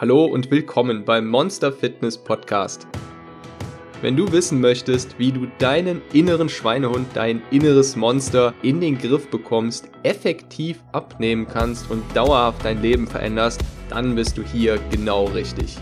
Hallo 0.00 0.26
und 0.26 0.52
willkommen 0.52 1.04
beim 1.04 1.26
Monster 1.26 1.72
Fitness 1.72 2.16
Podcast. 2.16 2.86
Wenn 4.00 4.16
du 4.16 4.30
wissen 4.30 4.60
möchtest, 4.60 5.18
wie 5.18 5.32
du 5.32 5.48
deinen 5.58 6.02
inneren 6.12 6.48
Schweinehund, 6.48 7.08
dein 7.14 7.42
inneres 7.50 7.96
Monster 7.96 8.54
in 8.62 8.80
den 8.80 8.96
Griff 8.96 9.28
bekommst, 9.28 9.90
effektiv 10.04 10.84
abnehmen 10.92 11.48
kannst 11.48 11.90
und 11.90 12.04
dauerhaft 12.14 12.64
dein 12.64 12.80
Leben 12.80 13.08
veränderst, 13.08 13.60
dann 13.90 14.14
bist 14.14 14.38
du 14.38 14.44
hier 14.44 14.78
genau 14.92 15.24
richtig. 15.24 15.76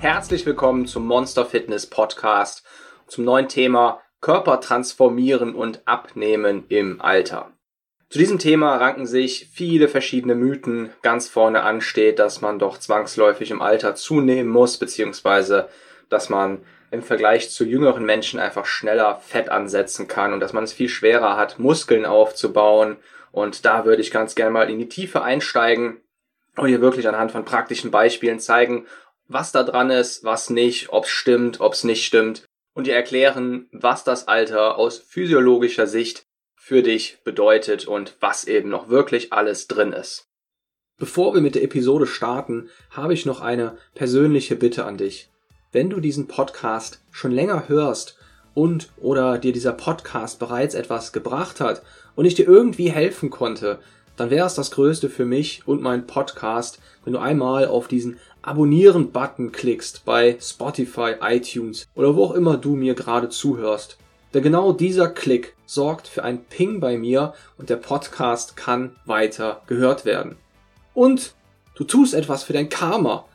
Herzlich 0.00 0.44
willkommen 0.44 0.86
zum 0.86 1.06
Monster 1.06 1.46
Fitness 1.46 1.86
Podcast, 1.86 2.66
zum 3.06 3.24
neuen 3.24 3.48
Thema 3.48 4.02
Körper 4.20 4.60
transformieren 4.60 5.54
und 5.54 5.80
abnehmen 5.86 6.66
im 6.68 7.00
Alter. 7.00 7.50
Zu 8.10 8.18
diesem 8.18 8.38
Thema 8.38 8.76
ranken 8.76 9.06
sich 9.06 9.48
viele 9.52 9.86
verschiedene 9.86 10.34
Mythen. 10.34 10.90
Ganz 11.02 11.28
vorne 11.28 11.62
an 11.62 11.82
steht, 11.82 12.18
dass 12.18 12.40
man 12.40 12.58
doch 12.58 12.78
zwangsläufig 12.78 13.50
im 13.50 13.60
Alter 13.60 13.94
zunehmen 13.94 14.50
muss, 14.50 14.78
beziehungsweise 14.78 15.68
dass 16.08 16.30
man 16.30 16.62
im 16.90 17.02
Vergleich 17.02 17.50
zu 17.50 17.66
jüngeren 17.66 18.06
Menschen 18.06 18.40
einfach 18.40 18.64
schneller 18.64 19.20
Fett 19.20 19.50
ansetzen 19.50 20.08
kann 20.08 20.32
und 20.32 20.40
dass 20.40 20.54
man 20.54 20.64
es 20.64 20.72
viel 20.72 20.88
schwerer 20.88 21.36
hat, 21.36 21.58
Muskeln 21.58 22.06
aufzubauen. 22.06 22.96
Und 23.30 23.66
da 23.66 23.84
würde 23.84 24.00
ich 24.00 24.10
ganz 24.10 24.34
gerne 24.34 24.52
mal 24.52 24.70
in 24.70 24.78
die 24.78 24.88
Tiefe 24.88 25.20
einsteigen 25.20 26.00
und 26.56 26.68
hier 26.68 26.80
wirklich 26.80 27.06
anhand 27.06 27.30
von 27.30 27.44
praktischen 27.44 27.90
Beispielen 27.90 28.40
zeigen, 28.40 28.86
was 29.26 29.52
da 29.52 29.62
dran 29.62 29.90
ist, 29.90 30.24
was 30.24 30.48
nicht, 30.48 30.88
ob 30.88 31.04
es 31.04 31.10
stimmt, 31.10 31.60
ob 31.60 31.74
es 31.74 31.84
nicht 31.84 32.06
stimmt 32.06 32.46
und 32.72 32.86
dir 32.86 32.94
erklären, 32.94 33.68
was 33.70 34.04
das 34.04 34.28
Alter 34.28 34.78
aus 34.78 34.98
physiologischer 34.98 35.86
Sicht 35.86 36.27
für 36.68 36.82
dich 36.82 37.16
bedeutet 37.24 37.88
und 37.88 38.14
was 38.20 38.44
eben 38.44 38.68
noch 38.68 38.90
wirklich 38.90 39.32
alles 39.32 39.68
drin 39.68 39.94
ist. 39.94 40.26
Bevor 40.98 41.32
wir 41.32 41.40
mit 41.40 41.54
der 41.54 41.62
Episode 41.62 42.06
starten, 42.06 42.68
habe 42.90 43.14
ich 43.14 43.24
noch 43.24 43.40
eine 43.40 43.78
persönliche 43.94 44.54
Bitte 44.54 44.84
an 44.84 44.98
dich. 44.98 45.30
Wenn 45.72 45.88
du 45.88 45.98
diesen 45.98 46.28
Podcast 46.28 47.00
schon 47.10 47.32
länger 47.32 47.70
hörst 47.70 48.18
und 48.52 48.90
oder 48.98 49.38
dir 49.38 49.54
dieser 49.54 49.72
Podcast 49.72 50.40
bereits 50.40 50.74
etwas 50.74 51.14
gebracht 51.14 51.60
hat 51.60 51.80
und 52.16 52.26
ich 52.26 52.34
dir 52.34 52.46
irgendwie 52.46 52.90
helfen 52.90 53.30
konnte, 53.30 53.78
dann 54.18 54.28
wäre 54.28 54.46
es 54.46 54.54
das 54.54 54.70
Größte 54.70 55.08
für 55.08 55.24
mich 55.24 55.66
und 55.66 55.80
meinen 55.80 56.06
Podcast, 56.06 56.80
wenn 57.02 57.14
du 57.14 57.18
einmal 57.18 57.66
auf 57.68 57.88
diesen 57.88 58.18
Abonnieren-Button 58.42 59.52
klickst 59.52 60.04
bei 60.04 60.36
Spotify, 60.38 61.14
iTunes 61.22 61.88
oder 61.94 62.14
wo 62.14 62.24
auch 62.24 62.34
immer 62.34 62.58
du 62.58 62.76
mir 62.76 62.92
gerade 62.92 63.30
zuhörst. 63.30 63.96
Denn 64.34 64.42
genau 64.42 64.72
dieser 64.72 65.08
Klick 65.08 65.54
sorgt 65.64 66.06
für 66.06 66.24
ein 66.24 66.44
Ping 66.44 66.80
bei 66.80 66.96
mir 66.96 67.34
und 67.56 67.70
der 67.70 67.76
Podcast 67.76 68.56
kann 68.56 68.96
weiter 69.06 69.62
gehört 69.66 70.04
werden. 70.04 70.36
Und 70.94 71.34
du 71.74 71.84
tust 71.84 72.14
etwas 72.14 72.42
für 72.42 72.52
dein 72.52 72.68
Karma. 72.68 73.26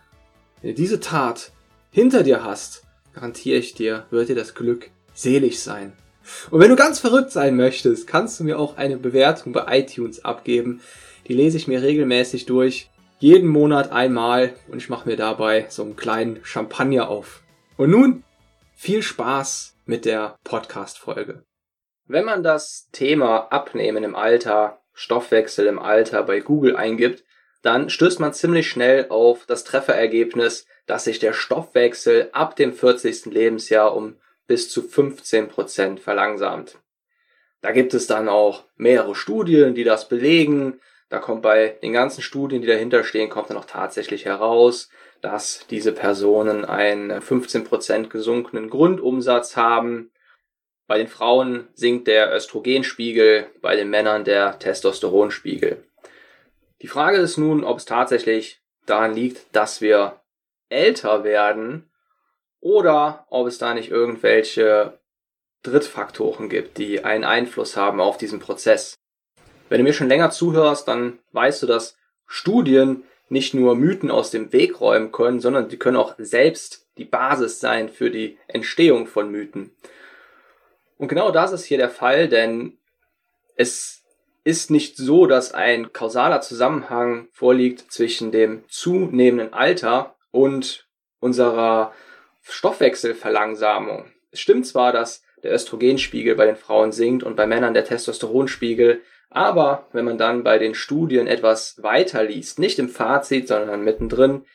Wenn 0.62 0.72
du 0.72 0.76
diese 0.76 1.00
Tat 1.00 1.52
hinter 1.92 2.24
dir 2.24 2.44
hast, 2.44 2.84
garantiere 3.14 3.58
ich 3.58 3.74
dir, 3.74 4.06
wird 4.10 4.30
dir 4.30 4.36
das 4.36 4.56
Glück 4.56 4.90
selig 5.14 5.62
sein. 5.62 5.94
Und 6.52 6.60
wenn 6.60 6.70
du 6.70 6.76
ganz 6.76 7.00
verrückt 7.00 7.32
sein 7.32 7.56
möchtest, 7.56 8.08
kannst 8.08 8.40
du 8.40 8.44
mir 8.44 8.60
auch 8.60 8.78
eine 8.78 8.98
Bewertung 8.98 9.52
bei 9.52 9.80
iTunes 9.80 10.24
abgeben. 10.24 10.82
Die 11.28 11.34
lese 11.34 11.58
ich 11.58 11.68
mir 11.68 11.82
regelmäßig 11.82 12.46
durch. 12.46 12.90
Jeden 13.20 13.48
Monat 13.48 13.92
einmal 13.92 14.54
und 14.68 14.78
ich 14.78 14.90
mache 14.90 15.08
mir 15.08 15.16
dabei 15.16 15.68
so 15.70 15.84
einen 15.84 15.96
kleinen 15.96 16.40
Champagner 16.44 17.10
auf. 17.10 17.42
Und 17.78 17.90
nun 17.90 18.24
viel 18.76 19.02
Spaß 19.02 19.73
mit 19.86 20.06
der 20.06 20.38
Podcast-Folge. 20.44 21.44
Wenn 22.06 22.26
man 22.26 22.44
das 22.44 22.90
Thema 22.92 23.52
Abnehmen 23.52 24.04
im 24.04 24.16
Alter, 24.16 24.82
Stoffwechsel 24.94 25.68
im 25.68 25.80
Alter 25.80 26.24
bei 26.24 26.40
Google 26.40 26.76
eingibt, 26.76 27.24
dann 27.62 27.90
stößt 27.90 28.20
man 28.20 28.34
ziemlich 28.34 28.70
schnell 28.70 29.08
auf 29.10 29.46
das 29.46 29.64
Trefferergebnis, 29.64 30.66
dass 30.86 31.06
sich 31.06 31.20
der 31.20 31.34
Stoffwechsel 31.34 32.30
ab 32.34 32.56
dem 32.56 32.74
40. 32.74 33.26
Lebensjahr 33.26 33.96
um 33.96 34.18
bis 34.48 34.70
zu 34.70 34.82
15 34.82 35.48
Prozent 35.48 36.00
verlangsamt. 36.00 36.80
Da 37.62 37.72
gibt 37.72 37.94
es 37.94 38.08
dann 38.08 38.28
auch 38.28 38.66
mehrere 38.76 39.16
Studien, 39.16 39.74
die 39.74 39.86
das 39.86 40.10
belegen. 40.10 40.82
Da 41.14 41.20
kommt 41.20 41.44
bei 41.44 41.78
den 41.84 41.94
ganzen 41.94 42.24
Studien, 42.24 42.64
die 42.64 42.68
dahinter 42.68 43.04
stehen, 43.04 43.30
kommt 43.30 43.52
dann 43.52 43.58
auch 43.58 43.66
tatsächlich 43.66 44.26
heraus, 44.26 44.90
dass 45.22 45.68
diese 45.70 45.92
Personen 45.92 46.66
einen 46.66 47.12
15% 47.12 48.08
gesunkenen 48.08 48.68
Grundumsatz 48.68 49.56
haben. 49.56 50.12
Bei 50.88 50.98
den 50.98 51.08
Frauen 51.08 51.68
sinkt 51.76 52.08
der 52.08 52.34
Östrogenspiegel, 52.34 53.46
bei 53.62 53.76
den 53.76 53.92
Männern 53.92 54.24
der 54.24 54.58
Testosteronspiegel. 54.58 55.86
Die 56.82 56.88
Frage 56.88 57.18
ist 57.18 57.38
nun, 57.38 57.64
ob 57.64 57.78
es 57.78 57.86
tatsächlich 57.86 58.64
daran 58.88 59.14
liegt, 59.14 59.56
dass 59.56 59.82
wir 59.82 60.20
älter 60.70 61.24
werden 61.24 61.92
oder 62.60 63.28
ob 63.30 63.46
es 63.46 63.60
da 63.60 63.76
nicht 63.76 63.92
irgendwelche 63.92 64.98
Drittfaktoren 65.62 66.50
gibt, 66.50 66.80
die 66.80 67.04
einen 67.04 67.24
Einfluss 67.24 67.78
haben 67.78 68.02
auf 68.02 68.18
diesen 68.18 68.40
Prozess. 68.40 68.96
Wenn 69.74 69.80
du 69.80 69.86
mir 69.86 69.94
schon 69.94 70.08
länger 70.08 70.30
zuhörst, 70.30 70.88
dann 70.88 71.18
weißt 71.32 71.64
du, 71.64 71.66
dass 71.66 71.98
Studien 72.28 73.06
nicht 73.28 73.56
nur 73.56 73.76
Mythen 73.76 74.12
aus 74.12 74.30
dem 74.30 74.54
Weg 74.54 74.80
räumen 74.80 75.12
können, 75.12 75.40
sondern 75.40 75.68
die 75.68 75.80
können 75.80 75.98
auch 75.98 76.14
selbst 76.20 76.86
die 77.00 77.06
Basis 77.06 77.60
sein 77.60 77.90
für 77.90 78.12
die 78.12 78.38
Entstehung 78.46 79.08
von 79.08 79.32
Mythen. 79.32 79.72
Und 81.00 81.08
genau 81.08 81.32
das 81.32 81.54
ist 81.54 81.66
hier 81.66 81.80
der 81.80 81.90
Fall, 81.90 82.30
denn 82.30 82.78
es 83.56 84.04
ist 84.44 84.70
nicht 84.70 84.96
so, 84.96 85.26
dass 85.26 85.56
ein 85.56 85.92
kausaler 85.92 86.42
Zusammenhang 86.42 87.30
vorliegt 87.32 87.92
zwischen 87.92 88.32
dem 88.32 88.66
zunehmenden 88.70 89.56
Alter 89.56 90.14
und 90.30 90.88
unserer 91.20 91.96
Stoffwechselverlangsamung. 92.44 94.06
Es 94.30 94.40
stimmt 94.40 94.68
zwar, 94.68 94.92
dass 94.92 95.24
der 95.42 95.52
Östrogenspiegel 95.52 96.36
bei 96.36 96.46
den 96.46 96.58
Frauen 96.58 96.92
sinkt 96.92 97.24
und 97.24 97.36
bei 97.36 97.48
Männern 97.48 97.74
der 97.74 97.86
Testosteronspiegel, 97.86 99.02
aber 99.36 99.88
wenn 99.92 100.06
man 100.06 100.18
dann 100.18 100.44
bei 100.44 100.58
den 100.58 100.76
Studien 100.76 101.28
etwas 101.28 101.82
weiter 101.82 102.24
liest, 102.24 102.60
nicht 102.60 102.80
im 102.80 102.90
Fazit, 102.90 103.48
sondern 103.48 103.84
mittendrin 103.84 104.46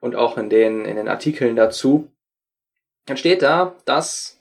und 0.00 0.16
auch 0.16 0.38
in 0.38 0.50
den, 0.50 0.84
in 0.84 0.96
den 0.96 1.08
Artikeln 1.08 1.56
dazu, 1.56 2.10
dann 3.06 3.16
steht 3.16 3.42
da, 3.42 3.76
dass 3.84 4.40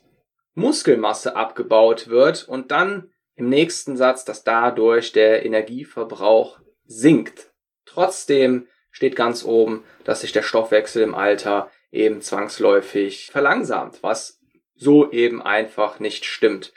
Muskelmasse 0.55 1.35
abgebaut 1.35 2.09
wird 2.09 2.47
und 2.47 2.71
dann 2.71 3.11
im 3.35 3.49
nächsten 3.49 3.95
Satz, 3.95 4.25
dass 4.25 4.43
dadurch 4.43 5.11
der 5.11 5.45
Energieverbrauch 5.45 6.59
sinkt. 6.85 7.51
Trotzdem 7.85 8.67
steht 8.89 9.15
ganz 9.15 9.45
oben, 9.45 9.83
dass 10.03 10.21
sich 10.21 10.31
der 10.31 10.41
Stoffwechsel 10.41 11.03
im 11.03 11.13
Alter 11.13 11.69
eben 11.91 12.21
zwangsläufig 12.21 13.29
verlangsamt, 13.31 14.01
was 14.01 14.39
so 14.75 15.11
eben 15.11 15.41
einfach 15.41 15.99
nicht 15.99 16.25
stimmt. 16.25 16.73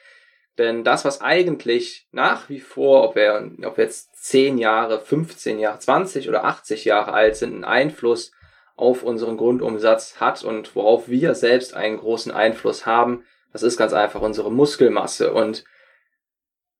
Denn 0.58 0.84
das, 0.84 1.04
was 1.04 1.20
eigentlich 1.20 2.06
nach 2.12 2.48
wie 2.48 2.60
vor, 2.60 3.04
ob 3.04 3.14
wir, 3.14 3.50
ob 3.64 3.76
wir 3.76 3.84
jetzt 3.84 4.14
10 4.24 4.58
Jahre, 4.58 5.00
15 5.00 5.58
Jahre, 5.58 5.78
20 5.78 6.28
oder 6.28 6.44
80 6.44 6.84
Jahre 6.84 7.12
alt 7.12 7.36
sind, 7.36 7.54
einen 7.54 7.64
Einfluss 7.64 8.32
auf 8.76 9.02
unseren 9.02 9.36
Grundumsatz 9.36 10.20
hat 10.20 10.42
und 10.42 10.74
worauf 10.74 11.08
wir 11.08 11.34
selbst 11.34 11.74
einen 11.74 11.98
großen 11.98 12.32
Einfluss 12.32 12.86
haben, 12.86 13.24
das 13.52 13.62
ist 13.62 13.76
ganz 13.76 13.92
einfach 13.92 14.20
unsere 14.20 14.50
Muskelmasse. 14.50 15.32
Und 15.32 15.64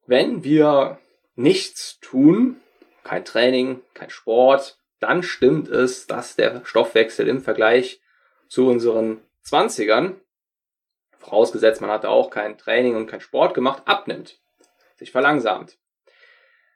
wenn 0.07 0.45
wir 0.45 0.99
nichts 1.35 1.99
tun, 2.01 2.57
kein 3.05 3.25
Training, 3.25 3.81
kein 3.95 4.11
Sport, 4.11 4.79
dann 4.99 5.23
stimmt 5.23 5.69
es, 5.69 6.07
dass 6.07 6.37
der 6.37 6.63
Stoffwechsel 6.65 7.29
im 7.29 7.41
Vergleich 7.41 8.01
zu 8.49 8.69
unseren 8.69 9.21
20ern 9.47 10.17
vorausgesetzt 11.21 11.81
man 11.81 11.91
hatte 11.91 12.09
auch 12.09 12.31
kein 12.31 12.59
Training 12.59 12.97
und 12.97 13.07
kein 13.07 13.21
Sport 13.21 13.55
gemacht, 13.55 13.83
abnimmt, 13.85 14.41
sich 14.97 15.13
verlangsamt. 15.13 15.79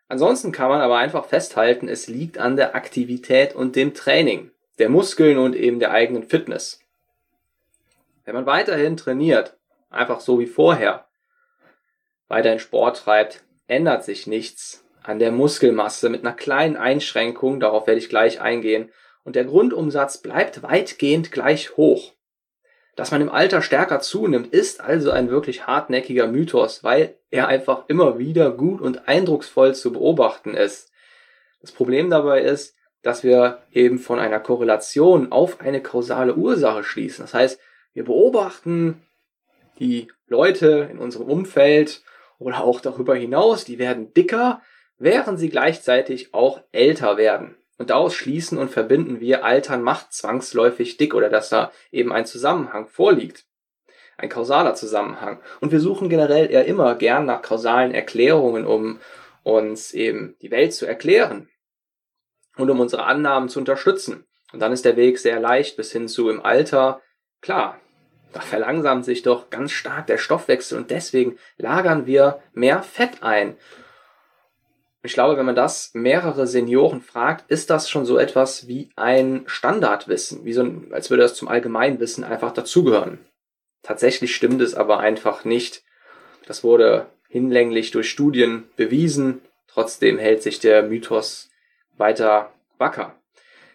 Ansonsten 0.06 0.52
kann 0.52 0.68
man 0.68 0.80
aber 0.80 0.98
einfach 0.98 1.24
festhalten, 1.24 1.88
es 1.88 2.06
liegt 2.06 2.38
an 2.38 2.56
der 2.56 2.76
Aktivität 2.76 3.54
und 3.54 3.74
dem 3.74 3.94
Training, 3.94 4.50
der 4.78 4.90
Muskeln 4.90 5.38
und 5.38 5.56
eben 5.56 5.80
der 5.80 5.90
eigenen 5.90 6.22
Fitness. 6.22 6.80
Wenn 8.24 8.34
man 8.34 8.46
weiterhin 8.46 8.96
trainiert, 8.96 9.56
einfach 9.90 10.20
so 10.20 10.38
wie 10.38 10.46
vorher, 10.46 11.06
weiterhin 12.28 12.58
Sport 12.58 12.98
treibt, 12.98 13.44
ändert 13.66 14.04
sich 14.04 14.26
nichts 14.26 14.84
an 15.02 15.18
der 15.18 15.32
Muskelmasse 15.32 16.08
mit 16.08 16.22
einer 16.22 16.34
kleinen 16.34 16.76
Einschränkung, 16.76 17.60
darauf 17.60 17.86
werde 17.86 18.00
ich 18.00 18.08
gleich 18.08 18.40
eingehen, 18.40 18.90
und 19.22 19.36
der 19.36 19.44
Grundumsatz 19.44 20.18
bleibt 20.18 20.62
weitgehend 20.62 21.32
gleich 21.32 21.76
hoch. 21.76 22.13
Dass 22.96 23.10
man 23.10 23.20
im 23.20 23.30
Alter 23.30 23.60
stärker 23.60 24.00
zunimmt, 24.00 24.52
ist 24.52 24.80
also 24.80 25.10
ein 25.10 25.28
wirklich 25.28 25.66
hartnäckiger 25.66 26.28
Mythos, 26.28 26.84
weil 26.84 27.16
er 27.30 27.48
einfach 27.48 27.84
immer 27.88 28.18
wieder 28.18 28.50
gut 28.52 28.80
und 28.80 29.08
eindrucksvoll 29.08 29.74
zu 29.74 29.92
beobachten 29.92 30.54
ist. 30.54 30.92
Das 31.60 31.72
Problem 31.72 32.10
dabei 32.10 32.42
ist, 32.42 32.76
dass 33.02 33.24
wir 33.24 33.62
eben 33.72 33.98
von 33.98 34.18
einer 34.18 34.40
Korrelation 34.40 35.32
auf 35.32 35.60
eine 35.60 35.82
kausale 35.82 36.34
Ursache 36.34 36.84
schließen. 36.84 37.24
Das 37.24 37.34
heißt, 37.34 37.60
wir 37.92 38.04
beobachten 38.04 39.02
die 39.78 40.08
Leute 40.26 40.88
in 40.90 40.98
unserem 40.98 41.28
Umfeld 41.28 42.02
oder 42.38 42.62
auch 42.62 42.80
darüber 42.80 43.14
hinaus, 43.14 43.64
die 43.64 43.78
werden 43.78 44.14
dicker, 44.14 44.62
während 44.98 45.38
sie 45.38 45.50
gleichzeitig 45.50 46.32
auch 46.32 46.62
älter 46.72 47.16
werden. 47.16 47.56
Und 47.76 47.90
daraus 47.90 48.14
schließen 48.14 48.58
und 48.58 48.70
verbinden 48.70 49.20
wir, 49.20 49.44
Altern 49.44 49.82
macht 49.82 50.12
zwangsläufig 50.12 50.96
dick 50.96 51.14
oder 51.14 51.28
dass 51.28 51.48
da 51.48 51.72
eben 51.90 52.12
ein 52.12 52.26
Zusammenhang 52.26 52.86
vorliegt. 52.86 53.46
Ein 54.16 54.28
kausaler 54.28 54.74
Zusammenhang. 54.74 55.40
Und 55.60 55.72
wir 55.72 55.80
suchen 55.80 56.08
generell 56.08 56.50
eher 56.50 56.66
immer 56.66 56.94
gern 56.94 57.26
nach 57.26 57.42
kausalen 57.42 57.92
Erklärungen, 57.92 58.64
um 58.64 59.00
uns 59.42 59.92
eben 59.92 60.36
die 60.40 60.52
Welt 60.52 60.72
zu 60.72 60.86
erklären 60.86 61.48
und 62.56 62.70
um 62.70 62.78
unsere 62.78 63.04
Annahmen 63.04 63.48
zu 63.48 63.58
unterstützen. 63.58 64.24
Und 64.52 64.60
dann 64.60 64.72
ist 64.72 64.84
der 64.84 64.96
Weg 64.96 65.18
sehr 65.18 65.40
leicht 65.40 65.76
bis 65.76 65.90
hin 65.90 66.06
zu 66.06 66.30
im 66.30 66.44
Alter. 66.44 67.02
Klar, 67.40 67.80
da 68.32 68.40
verlangsamt 68.40 69.04
sich 69.04 69.22
doch 69.22 69.50
ganz 69.50 69.72
stark 69.72 70.06
der 70.06 70.18
Stoffwechsel 70.18 70.78
und 70.78 70.90
deswegen 70.90 71.38
lagern 71.56 72.06
wir 72.06 72.40
mehr 72.52 72.82
Fett 72.82 73.22
ein. 73.22 73.56
Ich 75.06 75.12
glaube, 75.12 75.36
wenn 75.36 75.44
man 75.44 75.54
das 75.54 75.90
mehrere 75.92 76.46
Senioren 76.46 77.02
fragt, 77.02 77.50
ist 77.50 77.68
das 77.68 77.90
schon 77.90 78.06
so 78.06 78.16
etwas 78.16 78.68
wie 78.68 78.88
ein 78.96 79.42
Standardwissen, 79.44 80.46
wie 80.46 80.54
so 80.54 80.62
ein, 80.62 80.88
als 80.92 81.10
würde 81.10 81.22
das 81.22 81.34
zum 81.34 81.46
Allgemeinwissen 81.46 82.24
einfach 82.24 82.54
dazugehören. 82.54 83.18
Tatsächlich 83.82 84.34
stimmt 84.34 84.62
es 84.62 84.74
aber 84.74 85.00
einfach 85.00 85.44
nicht. 85.44 85.84
Das 86.46 86.64
wurde 86.64 87.06
hinlänglich 87.28 87.90
durch 87.90 88.08
Studien 88.08 88.64
bewiesen. 88.76 89.42
Trotzdem 89.68 90.16
hält 90.18 90.42
sich 90.42 90.58
der 90.58 90.82
Mythos 90.84 91.50
weiter 91.98 92.54
wacker. 92.78 93.14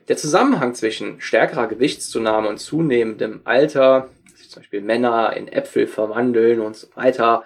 Der 0.08 0.18
Zusammenhang 0.18 0.74
zwischen 0.74 1.22
stärkerer 1.22 1.68
Gewichtszunahme 1.68 2.50
und 2.50 2.58
zunehmendem 2.58 3.42
Alter, 3.44 4.10
sich 4.36 4.50
zum 4.50 4.64
Beispiel 4.64 4.82
Männer 4.82 5.38
in 5.38 5.48
Äpfel 5.48 5.86
verwandeln 5.86 6.60
und 6.60 6.76
so 6.76 6.88
weiter, 6.96 7.44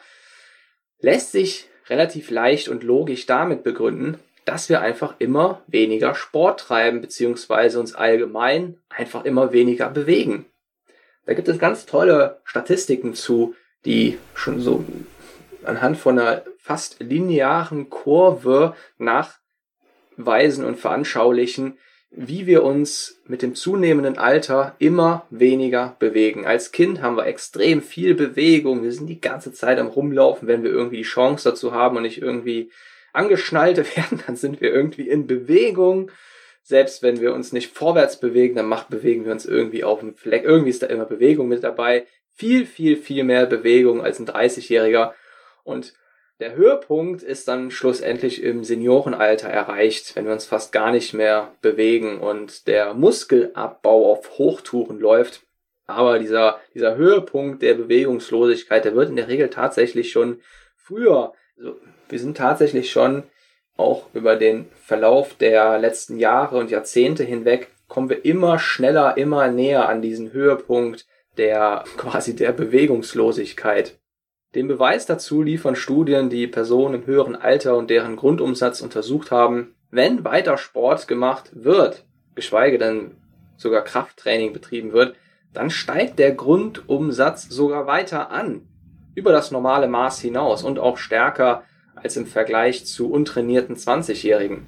lässt 0.99 1.33
sich 1.33 1.67
relativ 1.89 2.29
leicht 2.29 2.69
und 2.69 2.83
logisch 2.83 3.25
damit 3.25 3.63
begründen, 3.63 4.19
dass 4.45 4.69
wir 4.69 4.81
einfach 4.81 5.15
immer 5.19 5.61
weniger 5.67 6.15
Sport 6.15 6.59
treiben, 6.59 7.01
beziehungsweise 7.01 7.79
uns 7.79 7.95
allgemein 7.95 8.77
einfach 8.89 9.25
immer 9.25 9.53
weniger 9.53 9.89
bewegen. 9.89 10.45
Da 11.25 11.33
gibt 11.33 11.47
es 11.47 11.59
ganz 11.59 11.85
tolle 11.85 12.41
Statistiken 12.43 13.13
zu, 13.13 13.55
die 13.85 14.17
schon 14.33 14.59
so 14.59 14.83
anhand 15.63 15.97
von 15.97 16.19
einer 16.19 16.43
fast 16.57 16.99
linearen 16.99 17.89
Kurve 17.89 18.75
nachweisen 18.97 20.65
und 20.65 20.77
veranschaulichen, 20.77 21.77
wie 22.15 22.45
wir 22.45 22.63
uns 22.63 23.19
mit 23.25 23.41
dem 23.41 23.55
zunehmenden 23.55 24.17
Alter 24.17 24.75
immer 24.77 25.25
weniger 25.31 25.95
bewegen. 25.97 26.45
Als 26.45 26.71
Kind 26.71 27.01
haben 27.01 27.17
wir 27.17 27.25
extrem 27.25 27.81
viel 27.81 28.13
Bewegung. 28.13 28.83
Wir 28.83 28.91
sind 28.91 29.07
die 29.07 29.19
ganze 29.19 29.51
Zeit 29.51 29.79
am 29.79 29.87
Rumlaufen, 29.87 30.47
wenn 30.47 30.63
wir 30.63 30.69
irgendwie 30.69 30.97
die 30.97 31.03
Chance 31.03 31.49
dazu 31.49 31.73
haben 31.73 31.97
und 31.97 32.03
nicht 32.03 32.21
irgendwie 32.21 32.71
angeschnallt 33.13 33.77
werden, 33.97 34.21
dann 34.25 34.35
sind 34.35 34.61
wir 34.61 34.71
irgendwie 34.71 35.09
in 35.09 35.25
Bewegung. 35.25 36.11
Selbst 36.61 37.01
wenn 37.01 37.19
wir 37.19 37.33
uns 37.33 37.51
nicht 37.51 37.75
vorwärts 37.75 38.19
bewegen, 38.19 38.55
dann 38.55 38.67
macht, 38.67 38.89
bewegen 38.89 39.25
wir 39.25 39.31
uns 39.31 39.45
irgendwie 39.45 39.83
auf 39.83 39.99
dem 39.99 40.15
Fleck. 40.15 40.43
Irgendwie 40.43 40.69
ist 40.69 40.83
da 40.83 40.87
immer 40.87 41.05
Bewegung 41.05 41.47
mit 41.47 41.63
dabei. 41.63 42.05
Viel, 42.31 42.65
viel, 42.65 42.95
viel 42.95 43.23
mehr 43.23 43.47
Bewegung 43.47 44.01
als 44.01 44.19
ein 44.19 44.27
30-Jähriger. 44.27 45.13
Und 45.63 45.93
der 46.43 46.57
Höhepunkt 46.57 47.23
ist 47.23 47.47
dann 47.47 47.71
schlussendlich 47.71 48.43
im 48.43 48.65
Seniorenalter 48.65 49.47
erreicht, 49.47 50.13
wenn 50.17 50.25
wir 50.25 50.33
uns 50.33 50.45
fast 50.45 50.73
gar 50.73 50.91
nicht 50.91 51.13
mehr 51.13 51.53
bewegen 51.61 52.19
und 52.19 52.67
der 52.67 52.93
Muskelabbau 52.93 54.11
auf 54.11 54.37
Hochtouren 54.37 54.99
läuft. 54.99 55.43
Aber 55.87 56.19
dieser, 56.19 56.59
dieser 56.73 56.97
Höhepunkt 56.97 57.61
der 57.61 57.75
Bewegungslosigkeit, 57.75 58.83
der 58.83 58.93
wird 58.93 59.09
in 59.09 59.15
der 59.15 59.29
Regel 59.29 59.49
tatsächlich 59.49 60.11
schon 60.11 60.41
früher. 60.75 61.31
Also 61.57 61.77
wir 62.09 62.19
sind 62.19 62.35
tatsächlich 62.35 62.91
schon 62.91 63.23
auch 63.77 64.07
über 64.13 64.35
den 64.35 64.65
Verlauf 64.85 65.35
der 65.35 65.79
letzten 65.79 66.17
Jahre 66.19 66.57
und 66.57 66.71
Jahrzehnte 66.71 67.23
hinweg 67.23 67.69
kommen 67.87 68.09
wir 68.09 68.25
immer 68.25 68.59
schneller, 68.59 69.15
immer 69.15 69.47
näher 69.47 69.87
an 69.87 70.01
diesen 70.01 70.33
Höhepunkt 70.33 71.07
der 71.37 71.85
quasi 71.95 72.35
der 72.35 72.51
Bewegungslosigkeit. 72.51 73.97
Den 74.55 74.67
Beweis 74.67 75.07
dazu 75.07 75.41
liefern 75.41 75.75
Studien, 75.75 76.29
die 76.29 76.47
Personen 76.47 76.95
im 76.95 77.05
höheren 77.07 77.35
Alter 77.35 77.75
und 77.75 77.89
deren 77.89 78.15
Grundumsatz 78.15 78.81
untersucht 78.81 79.31
haben. 79.31 79.73
Wenn 79.89 80.23
weiter 80.23 80.57
Sport 80.57 81.07
gemacht 81.07 81.49
wird, 81.53 82.03
geschweige 82.35 82.77
denn 82.77 83.11
sogar 83.57 83.83
Krafttraining 83.83 84.53
betrieben 84.53 84.93
wird, 84.93 85.15
dann 85.53 85.69
steigt 85.69 86.19
der 86.19 86.33
Grundumsatz 86.33 87.49
sogar 87.49 87.87
weiter 87.87 88.31
an, 88.31 88.61
über 89.15 89.31
das 89.31 89.51
normale 89.51 89.87
Maß 89.87 90.19
hinaus 90.19 90.63
und 90.63 90.79
auch 90.79 90.97
stärker 90.97 91.63
als 91.95 92.17
im 92.17 92.25
Vergleich 92.25 92.85
zu 92.85 93.11
untrainierten 93.11 93.75
20-Jährigen. 93.75 94.65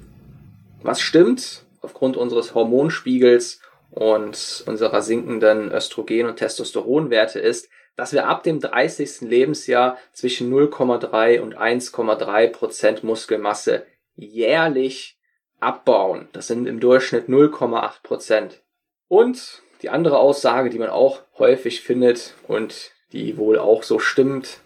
Was 0.82 1.00
stimmt 1.00 1.64
aufgrund 1.80 2.16
unseres 2.16 2.54
Hormonspiegels 2.54 3.60
und 3.90 4.64
unserer 4.66 5.02
sinkenden 5.02 5.70
Östrogen- 5.70 6.26
und 6.26 6.36
Testosteronwerte 6.36 7.38
ist, 7.38 7.68
dass 7.96 8.12
wir 8.12 8.28
ab 8.28 8.42
dem 8.42 8.60
30. 8.60 9.22
Lebensjahr 9.22 9.98
zwischen 10.12 10.52
0,3 10.52 11.40
und 11.40 11.56
1,3 11.56 12.48
Prozent 12.48 13.04
Muskelmasse 13.04 13.86
jährlich 14.14 15.18
abbauen. 15.60 16.28
Das 16.32 16.46
sind 16.46 16.66
im 16.66 16.80
Durchschnitt 16.80 17.28
0,8 17.28 18.02
Prozent. 18.02 18.62
Und 19.08 19.62
die 19.82 19.88
andere 19.88 20.18
Aussage, 20.18 20.70
die 20.70 20.78
man 20.78 20.90
auch 20.90 21.22
häufig 21.38 21.80
findet 21.80 22.34
und 22.46 22.92
die 23.12 23.36
wohl 23.38 23.58
auch 23.58 23.82
so 23.82 23.98
stimmt, 23.98 24.60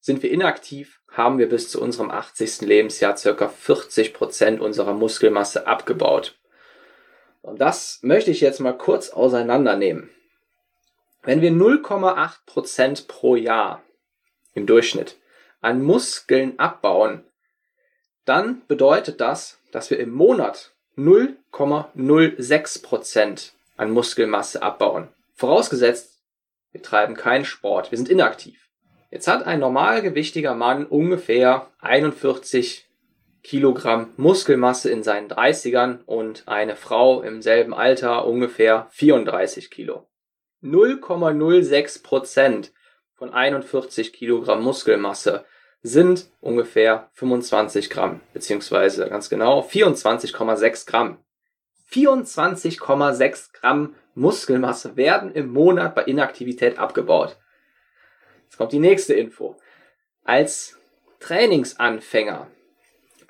sind 0.00 0.22
wir 0.22 0.30
inaktiv, 0.30 1.00
haben 1.08 1.38
wir 1.38 1.48
bis 1.48 1.68
zu 1.68 1.80
unserem 1.80 2.10
80. 2.10 2.62
Lebensjahr 2.62 3.16
circa 3.16 3.48
40 3.48 4.14
Prozent 4.14 4.60
unserer 4.60 4.94
Muskelmasse 4.94 5.66
abgebaut. 5.66 6.38
Und 7.40 7.60
das 7.60 7.98
möchte 8.02 8.30
ich 8.30 8.40
jetzt 8.40 8.60
mal 8.60 8.76
kurz 8.76 9.10
auseinandernehmen. 9.10 10.10
Wenn 11.24 11.40
wir 11.40 11.52
0,8% 11.52 13.06
pro 13.06 13.36
Jahr 13.36 13.84
im 14.54 14.66
Durchschnitt 14.66 15.20
an 15.60 15.80
Muskeln 15.82 16.58
abbauen, 16.58 17.22
dann 18.24 18.66
bedeutet 18.66 19.20
das, 19.20 19.60
dass 19.70 19.90
wir 19.90 20.00
im 20.00 20.10
Monat 20.10 20.72
0,06% 20.96 23.52
an 23.76 23.92
Muskelmasse 23.92 24.62
abbauen. 24.62 25.10
Vorausgesetzt, 25.34 26.18
wir 26.72 26.82
treiben 26.82 27.14
keinen 27.14 27.44
Sport, 27.44 27.92
wir 27.92 27.98
sind 27.98 28.08
inaktiv. 28.08 28.70
Jetzt 29.10 29.28
hat 29.28 29.46
ein 29.46 29.60
normalgewichtiger 29.60 30.54
Mann 30.54 30.86
ungefähr 30.86 31.68
41 31.80 32.88
Kilogramm 33.44 34.14
Muskelmasse 34.16 34.90
in 34.90 35.02
seinen 35.02 35.28
30ern 35.28 36.02
und 36.04 36.48
eine 36.48 36.76
Frau 36.76 37.20
im 37.22 37.42
selben 37.42 37.74
Alter 37.74 38.24
ungefähr 38.26 38.86
34 38.90 39.70
Kilo. 39.70 40.08
0,06 40.62 42.02
Prozent 42.02 42.72
von 43.14 43.32
41 43.32 44.12
Kilogramm 44.12 44.62
Muskelmasse 44.62 45.44
sind 45.82 46.28
ungefähr 46.40 47.10
25 47.14 47.90
Gramm, 47.90 48.20
beziehungsweise 48.32 49.08
ganz 49.08 49.28
genau 49.28 49.60
24,6 49.62 50.86
Gramm. 50.86 51.18
24,6 51.90 53.52
Gramm 53.52 53.96
Muskelmasse 54.14 54.96
werden 54.96 55.32
im 55.32 55.48
Monat 55.52 55.94
bei 55.94 56.04
Inaktivität 56.04 56.78
abgebaut. 56.78 57.36
Jetzt 58.44 58.58
kommt 58.58 58.72
die 58.72 58.78
nächste 58.78 59.14
Info. 59.14 59.56
Als 60.24 60.78
Trainingsanfänger, 61.18 62.46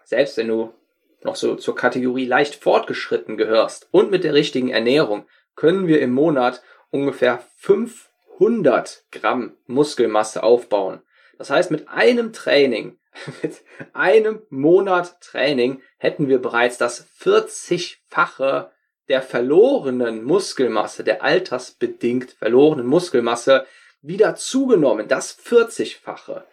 selbst 0.05 0.37
wenn 0.37 0.49
du 0.49 0.75
noch 1.23 1.37
so 1.37 1.55
zur 1.55 1.75
Kategorie 1.75 2.27
leicht 2.27 2.57
fortgeschritten 2.57 3.37
gehörst 3.37 3.89
und 3.91 4.11
mit 4.11 4.25
der 4.25 4.35
richtigen 4.35 4.69
Ernährung, 4.69 5.27
können 5.55 5.87
wir 5.87 6.01
im 6.01 6.12
Monat 6.12 6.62
ungefähr 6.93 7.43
500 7.57 9.05
Gramm 9.11 9.57
Muskelmasse 9.67 10.45
aufbauen. 10.45 11.01
Das 11.39 11.51
heißt, 11.51 11.73
mit 11.73 11.89
einem 11.89 12.33
Training, 12.33 12.99
mit 13.43 13.63
einem 13.93 14.43
Monat 14.51 15.21
Training 15.21 15.83
hätten 15.99 16.29
wir 16.29 16.41
bereits 16.41 16.79
das 16.79 17.09
40-fache 17.21 18.69
der 19.09 19.23
verlorenen 19.23 20.23
Muskelmasse, 20.23 21.03
der 21.03 21.25
altersbedingt 21.25 22.31
verlorenen 22.33 22.87
Muskelmasse 22.87 23.67
wieder 24.01 24.37
zugenommen. 24.37 25.09
Das 25.09 25.37
40-fache. 25.39 26.45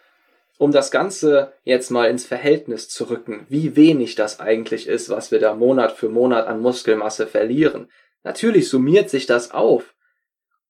Um 0.58 0.72
das 0.72 0.92
Ganze 0.92 1.54
jetzt 1.64 1.90
mal 1.90 2.10
ins 2.10 2.26
Verhältnis 2.26 2.90
zu 2.90 3.10
rücken, 3.10 3.46
wie 3.48 3.76
wenig 3.76 4.16
das 4.16 4.40
eigentlich 4.40 4.88
ist, 4.88 5.10
was 5.10 5.32
wir 5.32 5.40
da 5.40 5.54
Monat 5.54 5.94
für 5.94 6.10
Monat 6.10 6.48
an 6.48 6.60
Muskelmasse 6.60 7.28
verlieren. 7.28 7.90
Natürlich 8.24 8.68
summiert 8.68 9.10
sich 9.10 9.26
das 9.26 9.52
auf 9.52 9.94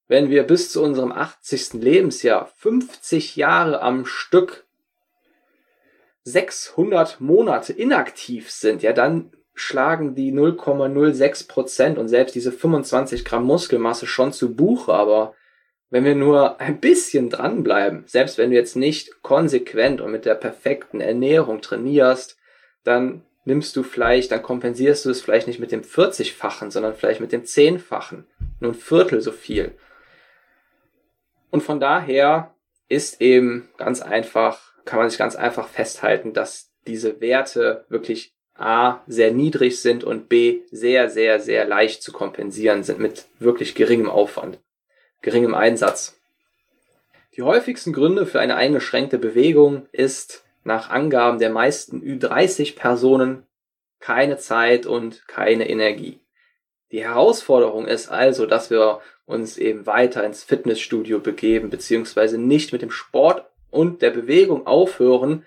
wenn 0.10 0.30
wir 0.30 0.44
bis 0.44 0.72
zu 0.72 0.84
unserem 0.84 1.13
80. 1.13 1.74
Lebensjahr 1.74 2.50
50 2.58 3.36
Jahre 3.38 3.82
am 3.82 4.06
Stück 4.06 4.66
600 6.24 7.22
Monate 7.22 7.74
inaktiv 7.74 8.51
sind, 8.51 8.82
ja, 8.82 8.92
dann 8.92 9.32
schlagen 9.54 10.16
die 10.16 10.34
0,06 10.34 11.48
Prozent 11.48 11.98
und 11.98 12.08
selbst 12.08 12.34
diese 12.34 12.51
25 12.51 13.24
Gramm 13.24 13.46
Muskelmasse 13.46 14.08
schon 14.08 14.34
zu 14.34 14.56
Buche, 14.56 14.94
aber 14.94 15.36
wenn 15.92 16.06
wir 16.06 16.16
nur 16.16 16.60
ein 16.60 16.80
bisschen 16.80 17.30
dranbleiben, 17.30 18.04
selbst 18.08 18.38
wenn 18.38 18.50
du 18.50 18.56
jetzt 18.56 18.75
nicht 18.75 19.22
konsequent 19.22 20.01
und 20.01 20.12
mit 20.12 20.25
der 20.25 20.36
perfekten 20.36 21.01
Ernährung 21.01 21.62
trainierst, 21.62 22.38
dann 22.84 23.24
nimmst 23.46 23.75
du 23.75 23.84
vielleicht, 23.84 24.32
dann 24.32 24.42
kompensierst 24.42 25.06
du 25.06 25.12
es 25.12 25.22
vielleicht 25.22 25.48
nicht 25.48 25.60
mit 25.60 25.72
dem 25.72 25.82
40-fachen, 25.82 26.72
sondern 26.72 26.96
vielleicht 26.96 27.22
mit 27.22 27.32
dem 27.32 27.44
10-fachen. 27.44 28.25
Nur 28.60 28.72
ein 28.72 28.75
Viertel 28.75 29.22
so 29.22 29.32
viel. 29.32 29.75
Und 31.51 31.62
von 31.62 31.79
daher 31.79 32.53
ist 32.88 33.22
eben 33.22 33.70
ganz 33.77 34.01
einfach, 34.01 34.74
kann 34.86 35.00
man 35.00 35.10
sich 35.10 35.20
ganz 35.20 35.36
einfach 35.36 35.68
festhalten, 35.68 36.34
dass 36.34 36.72
diese 36.88 37.22
Werte 37.22 37.86
wirklich 37.89 38.34
A 38.56 39.01
sehr 39.08 39.32
niedrig 39.32 39.79
sind 39.82 40.03
und 40.03 40.27
B 40.27 40.62
sehr, 40.70 41.10
sehr, 41.10 41.39
sehr 41.39 41.65
leicht 41.65 42.03
zu 42.03 42.12
kompensieren 42.12 42.84
sind 42.84 43.00
mit 43.00 43.25
wirklich 43.39 43.74
geringem 43.74 44.10
Aufwand, 44.10 44.60
geringem 45.22 45.53
Einsatz. 45.53 46.20
Die 47.36 47.44
häufigsten 47.44 47.94
Gründe 47.94 48.25
für 48.25 48.41
eine 48.41 48.56
eingeschränkte 48.56 49.18
Bewegung 49.18 49.88
ist 49.94 50.44
nach 50.63 50.89
Angaben 50.89 51.39
der 51.39 51.51
meisten 51.51 52.01
Ü30-Personen 52.01 53.46
keine 54.00 54.38
Zeit 54.38 54.86
und 54.86 55.27
keine 55.27 55.70
Energie. 55.70 56.20
Die 56.91 57.03
Herausforderung 57.03 57.86
ist 57.86 58.10
also, 58.10 58.46
dass 58.46 58.69
wir 58.69 59.01
uns 59.25 59.58
eben 59.58 59.86
weiter 59.86 60.24
ins 60.24 60.43
Fitnessstudio 60.43 61.19
begeben, 61.19 61.69
beziehungsweise 61.69 62.39
nicht 62.39 62.74
mit 62.74 62.81
dem 62.81 62.91
Sport 62.91 63.46
und 63.69 64.01
der 64.01 64.10
Bewegung 64.10 64.65
aufhören, 64.65 65.46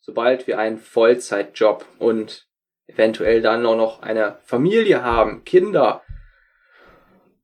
sobald 0.00 0.46
wir 0.46 0.58
einen 0.58 0.78
Vollzeitjob 0.78 1.86
und 1.98 2.46
eventuell 2.86 3.40
dann 3.40 3.64
auch 3.64 3.76
noch 3.76 4.02
eine 4.02 4.38
Familie 4.44 5.02
haben, 5.02 5.44
Kinder, 5.44 6.02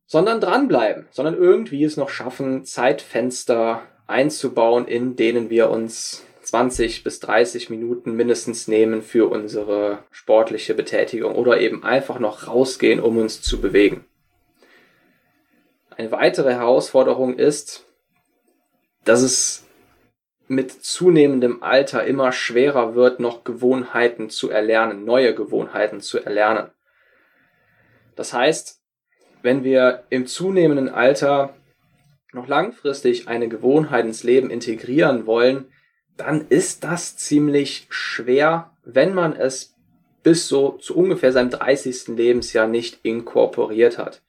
sondern 0.05 0.41
dranbleiben, 0.41 1.09
sondern 1.11 1.35
irgendwie 1.35 1.83
es 1.85 1.97
noch 1.97 2.11
schaffen, 2.11 2.65
Zeitfenster 2.65 3.83
einzubauen, 4.07 4.87
in 4.87 5.17
denen 5.17 5.49
wir 5.49 5.71
uns 5.71 6.27
20 6.53 7.03
bis 7.03 7.19
30 7.21 7.71
Minuten 7.71 8.15
mindestens 8.15 8.69
nehmen 8.69 9.01
für 9.01 9.31
unsere 9.31 10.01
sportliche 10.11 10.75
Betätigung 10.75 11.35
oder 11.35 11.59
eben 11.59 11.83
einfach 11.83 12.19
noch 12.19 12.47
rausgehen, 12.47 13.01
um 13.01 13.17
uns 13.17 13.41
zu 13.41 13.63
bewegen. 13.63 14.05
Eine 15.97 16.13
weitere 16.13 16.53
Herausforderung 16.53 17.39
ist, 17.39 17.87
dass 19.07 19.23
es 19.23 19.67
mit 20.47 20.73
zunehmendem 20.73 21.63
Alter 21.63 22.05
immer 22.05 22.33
schwerer 22.33 22.95
wird, 22.95 23.19
noch 23.19 23.45
Gewohnheiten 23.45 24.29
zu 24.29 24.51
erlernen, 24.51 25.07
neue 25.07 25.35
Gewohnheiten 25.35 26.03
zu 26.03 26.19
erlernen. 26.19 26.71
Das 28.15 28.35
heißt, 28.35 28.79
wenn 29.41 29.65
wir 29.65 30.05
im 30.11 30.27
zunehmenden 30.27 30.91
Alter 30.91 31.55
noch 32.35 32.47
langfristig 32.47 33.27
eine 33.27 33.49
Gewohnheit 33.49 34.05
ins 34.05 34.23
Leben 34.23 34.51
integrieren 34.51 35.25
wollen, 35.25 35.72
dann 36.17 36.47
ist 36.49 36.85
das 36.85 37.17
ziemlich 37.17 37.87
schwer, 37.91 38.71
wenn 38.85 39.15
man 39.15 39.35
es 39.35 39.75
bis 40.23 40.49
so 40.49 40.73
zu 40.73 40.97
ungefähr 40.97 41.33
seinem 41.33 41.51
30. 41.51 42.09
Lebensjahr 42.09 42.67
nicht 42.67 43.01
inkorporiert 43.03 43.99
hat. 43.99 44.23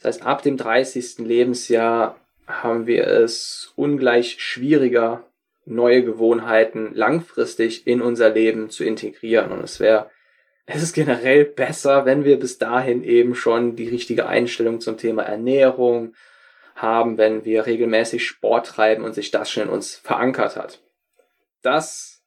Das 0.00 0.16
heißt, 0.16 0.26
ab 0.26 0.42
dem 0.42 0.56
30. 0.56 1.18
Lebensjahr 1.18 2.18
haben 2.46 2.86
wir 2.86 3.06
es 3.06 3.72
ungleich 3.76 4.36
schwieriger, 4.40 5.24
neue 5.64 6.02
Gewohnheiten 6.02 6.90
langfristig 6.94 7.86
in 7.86 8.02
unser 8.02 8.30
Leben 8.30 8.68
zu 8.70 8.84
integrieren. 8.84 9.52
Und 9.52 9.62
es 9.62 9.78
wäre, 9.78 10.10
es 10.66 10.82
ist 10.82 10.92
generell 10.92 11.44
besser, 11.44 12.04
wenn 12.04 12.24
wir 12.24 12.38
bis 12.38 12.58
dahin 12.58 13.04
eben 13.04 13.34
schon 13.34 13.76
die 13.76 13.88
richtige 13.88 14.26
Einstellung 14.26 14.80
zum 14.80 14.96
Thema 14.96 15.22
Ernährung 15.22 16.14
haben, 16.74 17.16
wenn 17.16 17.44
wir 17.44 17.66
regelmäßig 17.66 18.26
Sport 18.26 18.66
treiben 18.66 19.04
und 19.04 19.14
sich 19.14 19.30
das 19.30 19.50
schon 19.50 19.64
in 19.64 19.68
uns 19.68 19.94
verankert 19.94 20.56
hat. 20.56 20.81
Das 21.62 22.22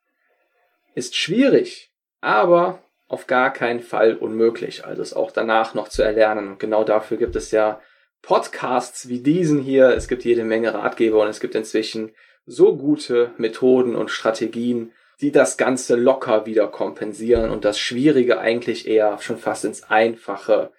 ist 0.96 1.16
schwierig, 1.16 1.92
aber 2.22 2.82
auf 3.08 3.28
gar 3.28 3.54
keinen 3.54 3.82
Fall 3.82 4.16
unmöglich. 4.16 4.86
Also 4.86 5.02
es 5.02 5.14
auch 5.14 5.32
danach 5.32 5.74
noch 5.74 5.90
zu 5.90 6.02
erlernen. 6.02 6.48
Und 6.48 6.60
genau 6.60 6.84
dafür 6.84 7.18
gibt 7.18 7.36
es 7.36 7.52
ja 7.52 7.80
Podcasts 8.22 9.08
wie 9.10 9.20
diesen 9.20 9.62
hier. 9.62 9.90
Es 9.90 10.08
gibt 10.08 10.24
jede 10.24 10.44
Menge 10.44 10.74
Ratgeber 10.74 11.22
und 11.22 11.28
es 11.28 11.40
gibt 11.40 11.54
inzwischen 11.54 12.12
so 12.48 12.76
gute 12.76 13.34
Methoden 13.38 13.96
und 13.96 14.10
Strategien, 14.10 14.92
die 15.22 15.32
das 15.32 15.58
Ganze 15.58 15.96
locker 15.96 16.46
wieder 16.46 16.68
kompensieren 16.68 17.52
und 17.52 17.66
das 17.66 17.80
Schwierige 17.80 18.40
eigentlich 18.40 18.88
eher 18.88 19.20
schon 19.20 19.38
fast 19.38 19.66
ins 19.66 19.84
Einfache 19.84 20.72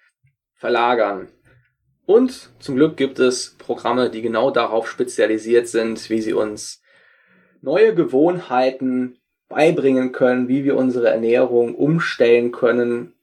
verlagern. 0.53 1.29
Und 2.05 2.49
zum 2.59 2.75
Glück 2.75 2.97
gibt 2.97 3.19
es 3.19 3.55
Programme, 3.57 4.09
die 4.09 4.21
genau 4.21 4.51
darauf 4.51 4.89
spezialisiert 4.89 5.67
sind, 5.67 6.09
wie 6.09 6.21
sie 6.21 6.33
uns 6.33 6.81
neue 7.61 7.95
Gewohnheiten 7.95 9.17
beibringen 9.49 10.11
können, 10.11 10.47
wie 10.47 10.63
wir 10.63 10.75
unsere 10.75 11.09
Ernährung 11.09 11.75
umstellen 11.75 12.51
können. 12.51 13.13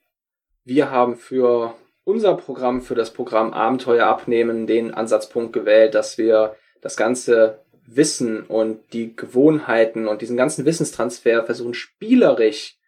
Wir 0.64 0.90
haben 0.90 1.16
für 1.16 1.74
unser 2.04 2.34
Programm, 2.34 2.82
für 2.82 2.94
das 2.94 3.12
Programm 3.12 3.52
Abenteuer 3.52 4.06
abnehmen, 4.06 4.66
den 4.66 4.94
Ansatzpunkt 4.94 5.52
gewählt, 5.52 5.94
dass 5.94 6.18
wir 6.18 6.56
das 6.80 6.96
Ganze 6.96 7.60
Wissen 7.86 8.42
und 8.42 8.92
die 8.92 9.14
Gewohnheiten 9.14 10.08
und 10.08 10.22
diesen 10.22 10.36
ganzen 10.36 10.64
Wissenstransfer 10.64 11.44
versuchen 11.44 11.74
spielerisch 11.74 12.78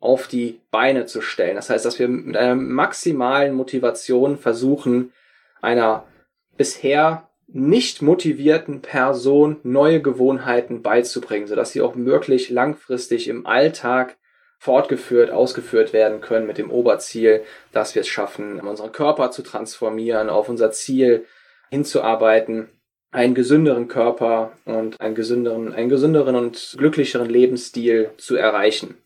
auf 0.00 0.26
die 0.26 0.60
Beine 0.70 1.06
zu 1.06 1.20
stellen. 1.20 1.56
Das 1.56 1.70
heißt, 1.70 1.84
dass 1.84 1.98
wir 1.98 2.08
mit 2.08 2.36
einer 2.36 2.54
maximalen 2.54 3.54
Motivation 3.54 4.38
versuchen, 4.38 5.12
einer 5.60 6.04
bisher 6.56 7.29
nicht 7.52 8.02
motivierten 8.02 8.80
Person 8.80 9.56
neue 9.62 10.00
Gewohnheiten 10.00 10.82
beizubringen, 10.82 11.46
sodass 11.46 11.72
sie 11.72 11.82
auch 11.82 11.96
wirklich 11.96 12.50
langfristig 12.50 13.28
im 13.28 13.46
Alltag 13.46 14.16
fortgeführt, 14.58 15.30
ausgeführt 15.30 15.92
werden 15.92 16.20
können 16.20 16.46
mit 16.46 16.58
dem 16.58 16.70
Oberziel, 16.70 17.42
dass 17.72 17.94
wir 17.94 18.02
es 18.02 18.08
schaffen, 18.08 18.60
unseren 18.60 18.92
Körper 18.92 19.30
zu 19.30 19.42
transformieren, 19.42 20.28
auf 20.28 20.48
unser 20.48 20.70
Ziel 20.70 21.24
hinzuarbeiten, 21.70 22.68
einen 23.10 23.34
gesünderen 23.34 23.88
Körper 23.88 24.52
und 24.66 25.00
einen 25.00 25.14
gesünderen, 25.14 25.72
einen 25.72 25.88
gesünderen 25.88 26.36
und 26.36 26.74
glücklicheren 26.76 27.28
Lebensstil 27.28 28.10
zu 28.18 28.36
erreichen. 28.36 28.98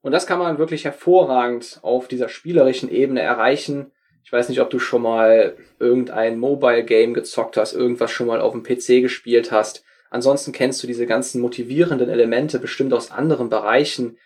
Und 0.00 0.12
das 0.12 0.26
kann 0.26 0.38
man 0.38 0.58
wirklich 0.58 0.84
hervorragend 0.84 1.78
auf 1.82 2.08
dieser 2.08 2.28
spielerischen 2.28 2.90
Ebene 2.90 3.20
erreichen. 3.20 3.92
Ich 4.24 4.32
weiß 4.32 4.48
nicht, 4.48 4.60
ob 4.60 4.70
du 4.70 4.78
schon 4.78 5.02
mal 5.02 5.54
irgendein 5.78 6.38
Mobile 6.38 6.82
Game 6.82 7.14
gezockt 7.14 7.56
hast, 7.56 7.74
irgendwas 7.74 8.10
schon 8.10 8.26
mal 8.26 8.40
auf 8.40 8.52
dem 8.52 8.62
PC 8.62 9.02
gespielt 9.02 9.52
hast. 9.52 9.84
Ansonsten 10.10 10.52
kennst 10.52 10.82
du 10.82 10.86
diese 10.86 11.06
ganzen 11.06 11.40
motivierenden 11.40 12.08
Elemente 12.08 12.58
bestimmt 12.58 12.92
aus 12.94 13.10
anderen 13.10 13.50
Bereichen, 13.50 14.16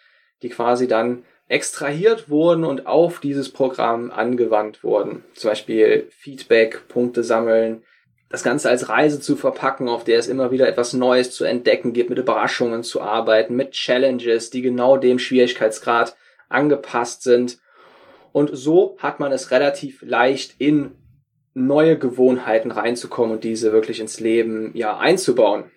die 0.43 0.51
quasi 0.51 0.87
dann 0.87 1.25
extrahiert 1.49 2.29
wurden 2.29 2.65
und 2.65 2.87
auf 2.87 3.21
dieses 3.21 3.51
Programm 3.51 4.11
angewandt 4.11 4.85
wurden. 4.85 5.25
Zum 5.35 5.51
Beispiel 5.51 6.07
Feedback, 6.11 6.87
Punkte 6.89 7.25
sammeln, 7.25 7.83
das 8.29 8.43
Ganze 8.43 8.69
als 8.69 8.91
Reise 8.91 9.21
zu 9.21 9.37
verpacken, 9.37 9.89
auf 9.89 10.05
der 10.05 10.19
es 10.19 10.29
immer 10.29 10.51
wieder 10.51 10.69
etwas 10.69 10.93
Neues 10.93 11.31
zu 11.31 11.45
entdecken 11.45 11.95
gibt, 11.95 12.11
mit 12.11 12.19
Überraschungen 12.19 12.83
zu 12.83 13.01
arbeiten, 13.01 13.57
mit 13.57 13.73
Challenges, 13.73 14.51
die 14.51 14.61
genau 14.61 14.99
dem 14.99 15.19
Schwierigkeitsgrad 15.19 16.15
angepasst 16.51 17.23
sind. 17.23 17.59
Und 18.33 18.51
so 18.53 18.97
hat 18.99 19.21
man 19.21 19.33
es 19.33 19.51
relativ 19.51 20.03
leicht 20.03 20.55
in 20.59 20.93
neue 21.55 21.99
Gewohnheiten 21.99 22.71
reinzukommen 22.71 23.33
und 23.37 23.45
diese 23.45 23.73
wirklich 23.73 24.01
ins 24.01 24.21
Leben 24.21 24.71
ja 24.75 24.99
einzubauen. 24.99 25.71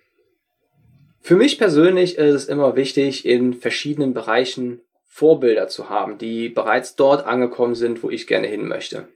Für 1.20 1.36
mich 1.36 1.58
persönlich 1.58 2.18
ist 2.18 2.34
es 2.34 2.44
immer 2.46 2.76
wichtig, 2.76 3.24
in 3.24 3.54
verschiedenen 3.54 4.12
Bereichen 4.12 4.80
Vorbilder 5.04 5.68
zu 5.68 5.88
haben, 5.90 6.18
die 6.18 6.48
bereits 6.48 6.96
dort 6.96 7.26
angekommen 7.26 7.74
sind, 7.74 8.02
wo 8.02 8.10
ich 8.10 8.26
gerne 8.26 8.46
hin 8.46 8.66
möchte. 8.66 9.08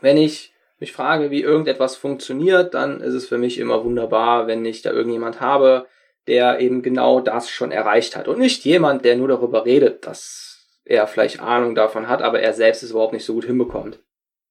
Wenn 0.00 0.16
ich 0.16 0.52
mich 0.78 0.92
frage, 0.92 1.30
wie 1.30 1.42
irgendetwas 1.42 1.96
funktioniert, 1.96 2.74
dann 2.74 3.00
ist 3.00 3.14
es 3.14 3.26
für 3.26 3.38
mich 3.38 3.58
immer 3.58 3.84
wunderbar, 3.84 4.46
wenn 4.46 4.64
ich 4.64 4.82
da 4.82 4.92
irgendjemand 4.92 5.40
habe, 5.40 5.86
der 6.26 6.60
eben 6.60 6.82
genau 6.82 7.20
das 7.20 7.50
schon 7.50 7.72
erreicht 7.72 8.14
hat. 8.14 8.28
Und 8.28 8.38
nicht 8.38 8.64
jemand, 8.64 9.04
der 9.04 9.16
nur 9.16 9.28
darüber 9.28 9.64
redet, 9.64 10.06
dass 10.06 10.47
er 10.88 11.06
vielleicht 11.06 11.40
Ahnung 11.40 11.74
davon 11.74 12.08
hat, 12.08 12.22
aber 12.22 12.40
er 12.40 12.54
selbst 12.54 12.82
es 12.82 12.90
überhaupt 12.90 13.12
nicht 13.12 13.24
so 13.24 13.34
gut 13.34 13.44
hinbekommt. 13.44 14.00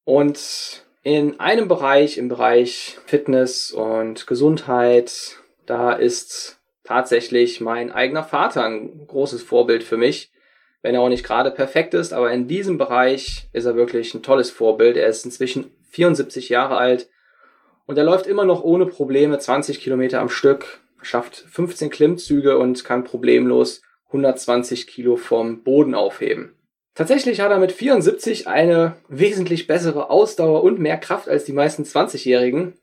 Und 0.06 0.86
in 1.04 1.40
einem 1.40 1.68
Bereich, 1.68 2.18
im 2.18 2.30
Bereich 2.30 2.98
Fitness 3.06 3.72
und 3.72 4.28
Gesundheit, 4.28 5.38
da 5.66 5.94
ist 5.94 6.60
tatsächlich 6.84 7.60
mein 7.60 7.92
eigener 7.92 8.24
Vater 8.24 8.64
ein 8.64 9.08
großes 9.08 9.44
Vorbild 9.44 9.84
für 9.84 9.98
mich. 9.98 10.32
Wenn 10.82 10.94
er 10.94 11.02
auch 11.02 11.10
nicht 11.10 11.26
gerade 11.26 11.52
perfekt 11.52 11.94
ist, 11.96 12.14
aber 12.14 12.32
in 12.32 12.48
diesem 12.48 12.78
Bereich 12.78 13.50
ist 13.52 13.66
er 13.66 13.76
wirklich 13.76 14.14
ein 14.14 14.22
tolles 14.22 14.52
Vorbild. 14.52 14.96
Er 14.96 15.08
ist 15.08 15.26
inzwischen 15.26 15.72
74 15.90 16.50
Jahre 16.50 16.78
alt 16.78 17.10
und 17.88 17.98
er 17.98 18.04
läuft 18.04 18.28
immer 18.28 18.46
noch 18.46 18.64
ohne 18.64 18.86
Probleme 18.86 19.40
20 19.40 19.82
Kilometer 19.82 20.22
am 20.22 20.30
Stück, 20.30 20.80
schafft 21.02 21.36
15 21.36 21.90
Klimmzüge 21.90 22.58
und 22.58 22.86
kann 22.86 23.04
problemlos 23.04 23.82
120 24.08 24.88
Kilo 24.88 25.16
vom 25.16 25.64
Boden 25.64 25.96
aufheben. 25.96 26.54
Tatsächlich 26.96 27.42
hat 27.42 27.52
er 27.52 27.60
mit 27.60 27.72
74 27.72 28.48
eine 28.48 28.96
wesentlich 29.08 29.68
bessere 29.68 30.10
Ausdauer 30.10 30.64
und 30.64 30.80
mehr 30.80 30.98
Kraft 30.98 31.30
als 31.30 31.44
die 31.44 31.54
meisten 31.54 31.84
20-Jährigen, 31.84 32.74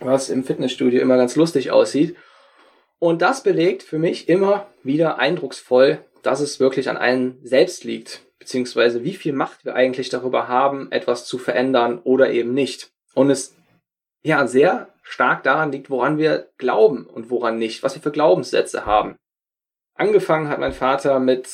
was 0.00 0.30
im 0.30 0.42
Fitnessstudio 0.42 1.02
immer 1.02 1.16
ganz 1.16 1.36
lustig 1.36 1.70
aussieht. 1.70 2.16
Und 2.98 3.20
das 3.20 3.42
belegt 3.42 3.82
für 3.82 3.98
mich 3.98 4.28
immer 4.30 4.68
wieder 4.82 5.18
eindrucksvoll, 5.18 6.02
dass 6.22 6.40
es 6.40 6.60
wirklich 6.60 6.88
an 6.88 6.96
einem 6.96 7.38
selbst 7.42 7.84
liegt, 7.84 8.22
beziehungsweise 8.38 9.04
wie 9.04 9.12
viel 9.12 9.34
Macht 9.34 9.66
wir 9.66 9.74
eigentlich 9.74 10.08
darüber 10.08 10.48
haben, 10.48 10.90
etwas 10.90 11.26
zu 11.26 11.36
verändern 11.36 12.00
oder 12.04 12.30
eben 12.30 12.54
nicht. 12.54 12.90
Und 13.14 13.28
es 13.28 13.54
ja 14.22 14.46
sehr 14.46 14.88
stark 15.02 15.42
daran 15.42 15.72
liegt, 15.72 15.90
woran 15.90 16.16
wir 16.16 16.48
glauben 16.56 17.04
und 17.06 17.28
woran 17.28 17.58
nicht, 17.58 17.82
was 17.82 17.94
wir 17.94 18.02
für 18.02 18.12
Glaubenssätze 18.12 18.86
haben. 18.86 19.16
Angefangen 19.94 20.48
hat 20.48 20.58
mein 20.58 20.72
Vater 20.72 21.20
mit 21.20 21.48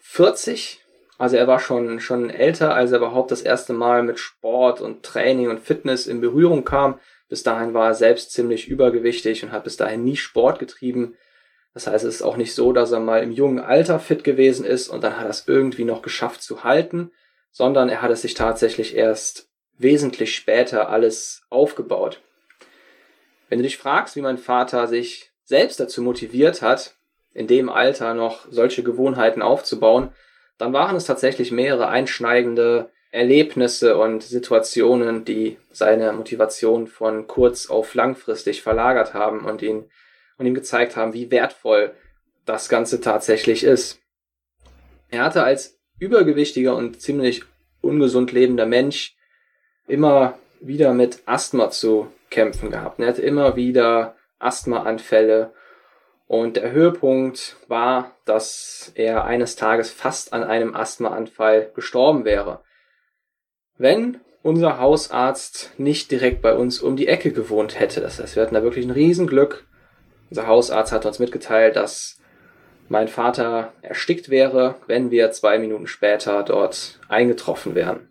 40, 0.00 0.80
also 1.18 1.36
er 1.36 1.46
war 1.46 1.60
schon, 1.60 2.00
schon 2.00 2.28
älter, 2.28 2.74
als 2.74 2.90
er 2.90 2.98
überhaupt 2.98 3.30
das 3.30 3.42
erste 3.42 3.72
Mal 3.72 4.02
mit 4.02 4.18
Sport 4.18 4.80
und 4.80 5.04
Training 5.04 5.50
und 5.50 5.60
Fitness 5.60 6.08
in 6.08 6.20
Berührung 6.20 6.64
kam. 6.64 6.98
Bis 7.28 7.44
dahin 7.44 7.72
war 7.72 7.88
er 7.88 7.94
selbst 7.94 8.32
ziemlich 8.32 8.66
übergewichtig 8.66 9.44
und 9.44 9.52
hat 9.52 9.62
bis 9.62 9.76
dahin 9.76 10.02
nie 10.02 10.16
Sport 10.16 10.58
getrieben. 10.58 11.16
Das 11.72 11.86
heißt, 11.86 12.04
es 12.04 12.16
ist 12.16 12.22
auch 12.22 12.36
nicht 12.36 12.56
so, 12.56 12.72
dass 12.72 12.90
er 12.90 12.98
mal 12.98 13.22
im 13.22 13.30
jungen 13.30 13.60
Alter 13.60 14.00
fit 14.00 14.24
gewesen 14.24 14.64
ist 14.66 14.88
und 14.88 15.04
dann 15.04 15.16
hat 15.16 15.26
er 15.26 15.30
es 15.30 15.46
irgendwie 15.46 15.84
noch 15.84 16.02
geschafft 16.02 16.42
zu 16.42 16.64
halten, 16.64 17.12
sondern 17.52 17.88
er 17.88 18.02
hat 18.02 18.10
es 18.10 18.22
sich 18.22 18.34
tatsächlich 18.34 18.96
erst 18.96 19.48
wesentlich 19.78 20.34
später 20.34 20.88
alles 20.88 21.42
aufgebaut. 21.50 22.20
Wenn 23.48 23.58
du 23.58 23.62
dich 23.62 23.78
fragst, 23.78 24.16
wie 24.16 24.22
mein 24.22 24.38
Vater 24.38 24.88
sich 24.88 25.30
selbst 25.44 25.78
dazu 25.78 26.02
motiviert 26.02 26.62
hat, 26.62 26.96
in 27.40 27.46
dem 27.46 27.70
Alter 27.70 28.12
noch 28.12 28.46
solche 28.50 28.82
Gewohnheiten 28.82 29.40
aufzubauen, 29.40 30.12
dann 30.58 30.74
waren 30.74 30.94
es 30.94 31.06
tatsächlich 31.06 31.50
mehrere 31.50 31.88
einschneidende 31.88 32.90
Erlebnisse 33.12 33.96
und 33.96 34.22
Situationen, 34.22 35.24
die 35.24 35.56
seine 35.72 36.12
Motivation 36.12 36.86
von 36.86 37.26
kurz 37.26 37.70
auf 37.70 37.94
langfristig 37.94 38.60
verlagert 38.60 39.14
haben 39.14 39.46
und 39.46 39.62
ihn 39.62 39.88
und 40.36 40.44
ihm 40.44 40.52
gezeigt 40.52 40.96
haben, 40.96 41.14
wie 41.14 41.30
wertvoll 41.30 41.94
das 42.44 42.68
Ganze 42.68 43.00
tatsächlich 43.00 43.64
ist. 43.64 44.00
Er 45.08 45.24
hatte 45.24 45.42
als 45.42 45.80
übergewichtiger 45.98 46.76
und 46.76 47.00
ziemlich 47.00 47.44
ungesund 47.80 48.32
lebender 48.32 48.66
Mensch 48.66 49.16
immer 49.88 50.38
wieder 50.60 50.92
mit 50.92 51.22
Asthma 51.24 51.70
zu 51.70 52.12
kämpfen 52.28 52.70
gehabt. 52.70 53.00
Er 53.00 53.08
hatte 53.08 53.22
immer 53.22 53.56
wieder 53.56 54.14
Asthmaanfälle 54.38 55.54
und 56.30 56.56
der 56.56 56.70
Höhepunkt 56.70 57.56
war, 57.66 58.12
dass 58.24 58.92
er 58.94 59.24
eines 59.24 59.56
Tages 59.56 59.90
fast 59.90 60.32
an 60.32 60.44
einem 60.44 60.76
Asthmaanfall 60.76 61.72
gestorben 61.74 62.24
wäre. 62.24 62.62
Wenn 63.78 64.20
unser 64.44 64.78
Hausarzt 64.78 65.72
nicht 65.76 66.12
direkt 66.12 66.40
bei 66.40 66.54
uns 66.54 66.80
um 66.80 66.94
die 66.94 67.08
Ecke 67.08 67.32
gewohnt 67.32 67.80
hätte. 67.80 68.00
Das 68.00 68.20
heißt, 68.20 68.36
wir 68.36 68.44
hatten 68.44 68.54
da 68.54 68.62
wirklich 68.62 68.86
ein 68.86 68.92
Riesenglück. 68.92 69.66
Unser 70.28 70.46
Hausarzt 70.46 70.92
hat 70.92 71.04
uns 71.04 71.18
mitgeteilt, 71.18 71.74
dass 71.74 72.20
mein 72.88 73.08
Vater 73.08 73.72
erstickt 73.82 74.28
wäre, 74.28 74.76
wenn 74.86 75.10
wir 75.10 75.32
zwei 75.32 75.58
Minuten 75.58 75.88
später 75.88 76.44
dort 76.44 77.00
eingetroffen 77.08 77.74
wären. 77.74 78.08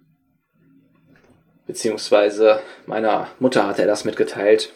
Beziehungsweise 1.68 2.60
meiner 2.86 3.30
Mutter 3.40 3.66
hat 3.66 3.80
er 3.80 3.88
das 3.88 4.04
mitgeteilt. 4.04 4.74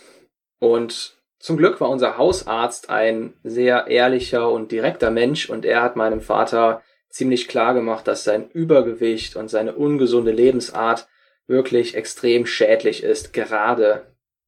Und 0.59 1.12
zum 1.43 1.57
Glück 1.57 1.81
war 1.81 1.89
unser 1.89 2.17
Hausarzt 2.17 2.89
ein 2.89 3.33
sehr 3.43 3.88
ehrlicher 3.88 4.50
und 4.50 4.71
direkter 4.71 5.12
Mensch 5.12 5.50
und 5.50 5.65
er 5.65 5.81
hat 5.81 5.97
meinem 5.97 6.21
Vater 6.21 6.81
ziemlich 7.09 7.50
klar 7.50 7.73
gemacht, 7.73 8.07
dass 8.07 8.23
sein 8.23 8.50
Übergewicht 8.50 9.35
und 9.35 9.50
seine 9.50 9.73
ungesunde 9.73 10.31
Lebensart 10.31 11.05
wirklich 11.45 11.95
extrem 11.97 12.45
schädlich 12.45 13.03
ist, 13.03 13.33
gerade 13.33 14.05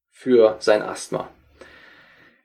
für 0.09 0.55
sein 0.59 0.81
Asthma. 0.81 1.27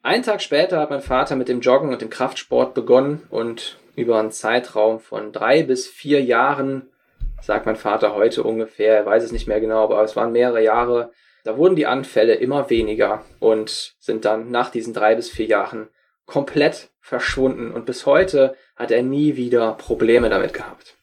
Einen 0.03 0.25
Tag 0.25 0.43
später 0.43 0.81
hat 0.81 0.91
mein 0.91 1.01
Vater 1.01 1.37
mit 1.37 1.49
dem 1.49 1.61
Joggen 1.61 1.91
und 1.91 2.03
dem 2.03 2.11
Kraftsport 2.11 2.75
begonnen 2.75 3.23
und 3.31 3.79
über 3.95 4.19
einen 4.19 4.33
Zeitraum 4.33 4.99
von 4.99 5.31
drei 5.31 5.63
bis 5.63 5.87
vier 5.87 6.25
Jahren, 6.25 6.89
sagt 7.41 7.67
mein 7.67 7.77
Vater 7.77 8.17
heute 8.17 8.43
ungefähr, 8.43 8.97
er 8.97 9.07
weiß 9.07 9.23
es 9.23 9.31
nicht 9.31 9.47
mehr 9.47 9.61
genau, 9.61 9.85
aber 9.85 10.03
es 10.03 10.17
waren 10.17 10.33
mehrere 10.33 10.61
Jahre, 10.61 11.13
da 11.45 11.57
wurden 11.57 11.77
die 11.77 11.87
Anfälle 11.87 12.35
immer 12.35 12.71
weniger 12.71 13.25
und 13.39 13.95
sind 13.99 14.25
dann 14.25 14.51
nach 14.51 14.71
diesen 14.71 14.95
drei 14.95 15.15
bis 15.15 15.31
vier 15.31 15.47
Jahren 15.47 15.89
komplett 16.27 16.91
verschwunden 17.01 17.73
und 17.73 17.87
bis 17.87 18.07
heute 18.07 18.57
hat 18.77 18.91
er 18.91 19.03
nie 19.03 19.37
wieder 19.37 19.73
Probleme 19.73 20.29
damit 20.29 20.53
gehabt. 20.53 20.97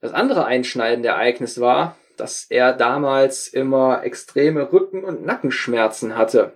Das 0.00 0.12
andere 0.12 0.44
einschneidende 0.44 1.08
Ereignis 1.08 1.60
war, 1.60 1.96
dass 2.16 2.44
er 2.44 2.72
damals 2.72 3.48
immer 3.48 4.04
extreme 4.04 4.72
Rücken- 4.72 5.04
und 5.04 5.24
Nackenschmerzen 5.24 6.16
hatte. 6.16 6.52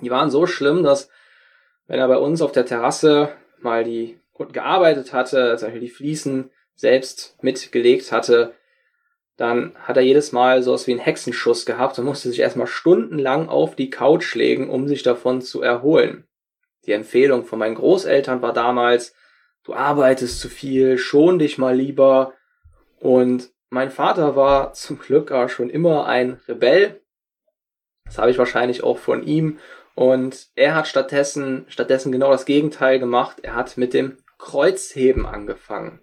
Die 0.00 0.10
waren 0.10 0.30
so 0.30 0.46
schlimm, 0.46 0.82
dass 0.82 1.08
wenn 1.86 1.98
er 1.98 2.08
bei 2.08 2.18
uns 2.18 2.42
auf 2.42 2.52
der 2.52 2.66
Terrasse 2.66 3.30
mal 3.60 3.84
die 3.84 4.20
gearbeitet 4.52 5.12
hatte, 5.12 5.56
zum 5.56 5.80
die 5.80 5.88
Fliesen 5.88 6.50
selbst 6.76 7.36
mitgelegt 7.42 8.12
hatte, 8.12 8.54
dann 9.38 9.72
hat 9.78 9.96
er 9.96 10.02
jedes 10.02 10.32
Mal 10.32 10.64
sowas 10.64 10.88
wie 10.88 10.90
einen 10.90 11.00
Hexenschuss 11.00 11.64
gehabt 11.64 11.96
und 11.98 12.04
musste 12.04 12.28
sich 12.28 12.40
erstmal 12.40 12.66
stundenlang 12.66 13.48
auf 13.48 13.76
die 13.76 13.88
Couch 13.88 14.34
legen, 14.34 14.68
um 14.68 14.88
sich 14.88 15.04
davon 15.04 15.40
zu 15.40 15.62
erholen. 15.62 16.26
Die 16.86 16.92
Empfehlung 16.92 17.44
von 17.44 17.60
meinen 17.60 17.76
Großeltern 17.76 18.42
war 18.42 18.52
damals, 18.52 19.14
du 19.62 19.74
arbeitest 19.74 20.40
zu 20.40 20.48
viel, 20.48 20.98
schon 20.98 21.38
dich 21.38 21.56
mal 21.56 21.76
lieber. 21.76 22.34
Und 22.98 23.52
mein 23.70 23.92
Vater 23.92 24.34
war 24.34 24.72
zum 24.72 24.98
Glück 24.98 25.30
auch 25.30 25.48
schon 25.48 25.70
immer 25.70 26.06
ein 26.06 26.40
Rebell. 26.48 27.00
Das 28.06 28.18
habe 28.18 28.32
ich 28.32 28.38
wahrscheinlich 28.38 28.82
auch 28.82 28.98
von 28.98 29.22
ihm. 29.22 29.60
Und 29.94 30.48
er 30.56 30.74
hat 30.74 30.88
stattdessen, 30.88 31.64
stattdessen 31.68 32.10
genau 32.10 32.32
das 32.32 32.44
Gegenteil 32.44 32.98
gemacht. 32.98 33.38
Er 33.42 33.54
hat 33.54 33.76
mit 33.76 33.94
dem 33.94 34.16
Kreuzheben 34.38 35.26
angefangen. 35.26 36.00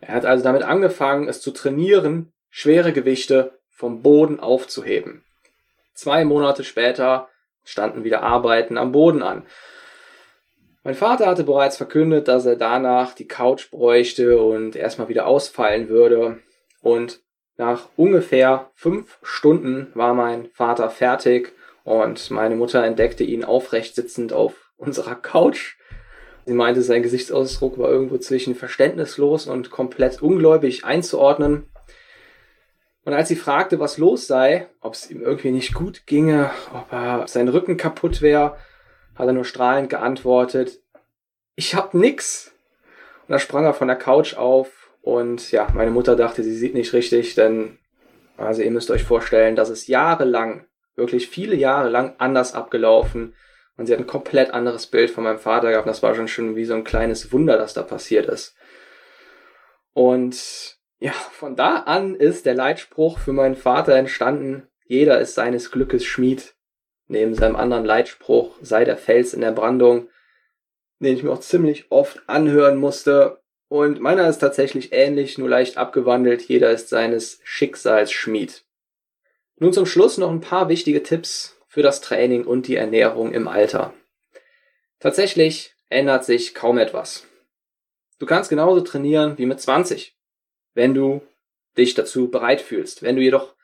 Er 0.00 0.14
hat 0.14 0.24
also 0.24 0.44
damit 0.44 0.62
angefangen, 0.62 1.28
es 1.28 1.42
zu 1.42 1.50
trainieren, 1.50 2.33
schwere 2.56 2.92
Gewichte 2.92 3.58
vom 3.68 4.00
Boden 4.00 4.38
aufzuheben. 4.38 5.24
Zwei 5.92 6.24
Monate 6.24 6.62
später 6.62 7.28
standen 7.64 8.04
wieder 8.04 8.22
Arbeiten 8.22 8.78
am 8.78 8.92
Boden 8.92 9.24
an. 9.24 9.44
Mein 10.84 10.94
Vater 10.94 11.26
hatte 11.26 11.42
bereits 11.42 11.76
verkündet, 11.76 12.28
dass 12.28 12.46
er 12.46 12.54
danach 12.54 13.12
die 13.12 13.26
Couch 13.26 13.72
bräuchte 13.72 14.40
und 14.40 14.76
erstmal 14.76 15.08
wieder 15.08 15.26
ausfallen 15.26 15.88
würde. 15.88 16.38
Und 16.80 17.22
nach 17.56 17.88
ungefähr 17.96 18.70
fünf 18.76 19.18
Stunden 19.24 19.90
war 19.94 20.14
mein 20.14 20.48
Vater 20.52 20.90
fertig 20.90 21.52
und 21.82 22.30
meine 22.30 22.54
Mutter 22.54 22.84
entdeckte 22.84 23.24
ihn 23.24 23.42
aufrecht 23.42 23.96
sitzend 23.96 24.32
auf 24.32 24.70
unserer 24.76 25.16
Couch. 25.16 25.74
Sie 26.46 26.54
meinte, 26.54 26.82
sein 26.82 27.02
Gesichtsausdruck 27.02 27.78
war 27.78 27.90
irgendwo 27.90 28.18
zwischen 28.18 28.54
verständnislos 28.54 29.48
und 29.48 29.72
komplett 29.72 30.22
ungläubig 30.22 30.84
einzuordnen. 30.84 31.68
Und 33.04 33.12
als 33.12 33.28
sie 33.28 33.36
fragte, 33.36 33.80
was 33.80 33.98
los 33.98 34.26
sei, 34.26 34.68
ob 34.80 34.94
es 34.94 35.10
ihm 35.10 35.20
irgendwie 35.20 35.50
nicht 35.50 35.74
gut 35.74 36.06
ginge, 36.06 36.50
ob 36.72 36.90
er 36.92 37.28
sein 37.28 37.48
Rücken 37.48 37.76
kaputt 37.76 38.22
wäre, 38.22 38.56
hat 39.14 39.26
er 39.26 39.32
nur 39.32 39.44
strahlend 39.44 39.90
geantwortet, 39.90 40.80
ich 41.54 41.74
hab 41.74 41.94
nix. 41.94 42.52
Und 43.26 43.32
da 43.32 43.38
sprang 43.38 43.64
er 43.64 43.74
von 43.74 43.88
der 43.88 43.96
Couch 43.96 44.34
auf 44.34 44.90
und 45.02 45.52
ja, 45.52 45.68
meine 45.74 45.90
Mutter 45.90 46.16
dachte, 46.16 46.42
sie 46.42 46.56
sieht 46.56 46.74
nicht 46.74 46.92
richtig, 46.92 47.34
denn 47.34 47.78
also 48.36 48.62
ihr 48.62 48.70
müsst 48.70 48.90
euch 48.90 49.04
vorstellen, 49.04 49.54
dass 49.54 49.68
es 49.68 49.86
jahrelang, 49.86 50.66
wirklich 50.96 51.28
viele 51.28 51.56
Jahre 51.56 51.88
lang 51.88 52.14
anders 52.18 52.54
abgelaufen 52.54 53.34
und 53.76 53.86
sie 53.86 53.92
hat 53.92 54.00
ein 54.00 54.06
komplett 54.06 54.52
anderes 54.52 54.86
Bild 54.86 55.10
von 55.10 55.24
meinem 55.24 55.38
Vater 55.38 55.70
gehabt. 55.70 55.88
Das 55.88 56.02
war 56.02 56.14
schon 56.14 56.28
schon 56.28 56.56
wie 56.56 56.64
so 56.64 56.74
ein 56.74 56.84
kleines 56.84 57.32
Wunder, 57.32 57.58
das 57.58 57.74
da 57.74 57.82
passiert 57.82 58.26
ist. 58.26 58.56
Und 59.92 60.78
ja, 61.04 61.12
von 61.12 61.54
da 61.54 61.80
an 61.80 62.14
ist 62.14 62.46
der 62.46 62.54
Leitspruch 62.54 63.18
für 63.18 63.34
meinen 63.34 63.56
Vater 63.56 63.94
entstanden, 63.94 64.68
jeder 64.86 65.20
ist 65.20 65.34
seines 65.34 65.70
Glückes 65.70 66.02
Schmied. 66.06 66.54
Neben 67.08 67.34
seinem 67.34 67.56
anderen 67.56 67.84
Leitspruch, 67.84 68.56
sei 68.62 68.86
der 68.86 68.96
Fels 68.96 69.34
in 69.34 69.42
der 69.42 69.52
Brandung, 69.52 70.08
den 71.00 71.14
ich 71.14 71.22
mir 71.22 71.30
auch 71.30 71.40
ziemlich 71.40 71.92
oft 71.92 72.26
anhören 72.26 72.78
musste. 72.78 73.42
Und 73.68 74.00
meiner 74.00 74.26
ist 74.30 74.38
tatsächlich 74.38 74.94
ähnlich, 74.94 75.36
nur 75.36 75.50
leicht 75.50 75.76
abgewandelt, 75.76 76.40
jeder 76.40 76.70
ist 76.70 76.88
seines 76.88 77.38
Schicksals 77.44 78.10
Schmied. 78.10 78.64
Nun 79.56 79.74
zum 79.74 79.84
Schluss 79.84 80.16
noch 80.16 80.30
ein 80.30 80.40
paar 80.40 80.70
wichtige 80.70 81.02
Tipps 81.02 81.60
für 81.68 81.82
das 81.82 82.00
Training 82.00 82.46
und 82.46 82.66
die 82.66 82.76
Ernährung 82.76 83.34
im 83.34 83.46
Alter. 83.46 83.92
Tatsächlich 85.00 85.74
ändert 85.90 86.24
sich 86.24 86.54
kaum 86.54 86.78
etwas. 86.78 87.26
Du 88.18 88.24
kannst 88.24 88.48
genauso 88.48 88.80
trainieren 88.80 89.36
wie 89.36 89.44
mit 89.44 89.60
20 89.60 90.13
wenn 90.74 90.94
du 90.94 91.22
dich 91.76 91.94
dazu 91.94 92.30
bereit 92.30 92.60
fühlst. 92.60 93.02
Wenn 93.02 93.16
du 93.16 93.22
jedoch, 93.22 93.54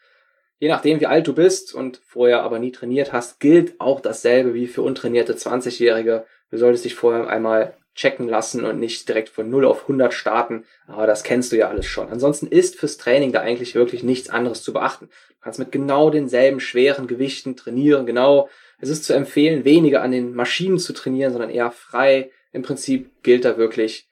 je 0.58 0.68
nachdem 0.68 1.00
wie 1.00 1.06
alt 1.06 1.26
du 1.26 1.34
bist 1.34 1.74
und 1.74 2.00
vorher 2.04 2.42
aber 2.42 2.58
nie 2.58 2.72
trainiert 2.72 3.12
hast, 3.12 3.40
gilt 3.40 3.80
auch 3.80 4.00
dasselbe 4.00 4.54
wie 4.54 4.66
für 4.66 4.82
untrainierte 4.82 5.34
20-Jährige. 5.34 6.26
Du 6.50 6.58
solltest 6.58 6.84
dich 6.84 6.94
vorher 6.94 7.28
einmal 7.28 7.74
checken 7.94 8.28
lassen 8.28 8.64
und 8.64 8.78
nicht 8.78 9.08
direkt 9.08 9.28
von 9.28 9.50
0 9.50 9.64
auf 9.64 9.82
100 9.82 10.14
starten. 10.14 10.64
Aber 10.86 11.06
das 11.06 11.22
kennst 11.22 11.52
du 11.52 11.56
ja 11.56 11.68
alles 11.68 11.86
schon. 11.86 12.08
Ansonsten 12.08 12.46
ist 12.46 12.76
fürs 12.76 12.96
Training 12.96 13.32
da 13.32 13.40
eigentlich 13.40 13.74
wirklich 13.74 14.02
nichts 14.02 14.30
anderes 14.30 14.62
zu 14.62 14.72
beachten. 14.72 15.06
Du 15.06 15.34
kannst 15.42 15.58
mit 15.58 15.72
genau 15.72 16.10
denselben 16.10 16.60
schweren 16.60 17.06
Gewichten 17.06 17.56
trainieren. 17.56 18.06
Genau. 18.06 18.48
Es 18.78 18.88
ist 18.88 19.04
zu 19.04 19.12
empfehlen, 19.12 19.64
weniger 19.64 20.02
an 20.02 20.12
den 20.12 20.34
Maschinen 20.34 20.78
zu 20.78 20.92
trainieren, 20.92 21.32
sondern 21.32 21.50
eher 21.50 21.70
frei 21.70 22.30
im 22.52 22.62
Prinzip 22.62 23.22
gilt 23.22 23.44
da 23.44 23.56
wirklich, 23.56 24.08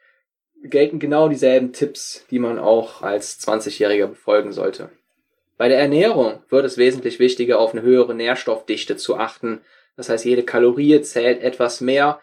gelten 0.64 0.98
genau 0.98 1.28
dieselben 1.28 1.72
Tipps, 1.72 2.24
die 2.30 2.38
man 2.38 2.58
auch 2.58 3.02
als 3.02 3.40
20-Jähriger 3.40 4.06
befolgen 4.06 4.52
sollte. 4.52 4.90
Bei 5.56 5.68
der 5.68 5.78
Ernährung 5.78 6.40
wird 6.48 6.64
es 6.64 6.78
wesentlich 6.78 7.18
wichtiger, 7.18 7.58
auf 7.58 7.72
eine 7.72 7.82
höhere 7.82 8.14
Nährstoffdichte 8.14 8.96
zu 8.96 9.16
achten. 9.16 9.60
Das 9.96 10.08
heißt, 10.08 10.24
jede 10.24 10.44
Kalorie 10.44 11.00
zählt 11.02 11.42
etwas 11.42 11.80
mehr. 11.80 12.20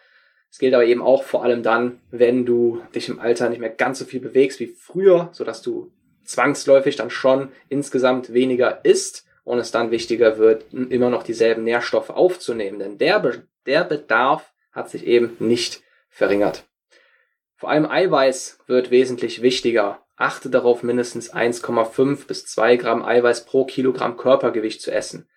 Es 0.50 0.60
gilt 0.60 0.74
aber 0.74 0.86
eben 0.86 1.02
auch 1.02 1.24
vor 1.24 1.44
allem 1.44 1.62
dann, 1.62 2.00
wenn 2.12 2.46
du 2.46 2.82
dich 2.94 3.10
im 3.10 3.20
Alter 3.20 3.50
nicht 3.50 3.60
mehr 3.60 3.70
ganz 3.70 4.00
so 4.00 4.06
viel 4.06 4.22
bewegst 4.22 4.62
wie 4.62 4.68
früher, 4.68 5.30
sodass 5.34 5.62
du 5.62 5.92
zwangsläufig 6.24 6.96
dann 6.96 7.10
schon 7.10 7.50
insgesamt 7.68 8.34
weniger 8.34 8.84
isst 8.86 9.26
und 9.44 9.60
es 9.60 9.72
dann 9.72 9.92
wichtiger 9.92 10.38
wird, 10.38 10.66
immer 10.74 11.10
noch 11.10 11.24
dieselben 11.24 11.66
Nährstoffe 11.66 12.10
aufzunehmen. 12.10 12.80
Denn 12.80 12.98
der, 12.98 13.20
Be 13.20 13.44
der 13.66 13.84
Bedarf 13.84 14.54
hat 14.72 14.90
sich 14.90 15.06
eben 15.06 15.36
nicht 15.40 15.82
verringert. 16.10 16.64
Vor 17.66 17.72
allem 17.72 17.90
Eiweiß 17.90 18.60
wird 18.68 18.92
wesentlich 18.92 19.42
wichtiger. 19.42 20.06
Achte 20.18 20.52
darauf, 20.52 20.84
mindestens 20.84 21.34
1,5 21.34 22.28
bis 22.28 22.46
2 22.46 22.76
Gramm 22.76 23.04
Eiweiß 23.04 23.46
pro 23.46 23.66
Kilogramm 23.66 24.18
Körpergewicht 24.18 24.84
zu 24.84 24.92
essen. 24.92 25.28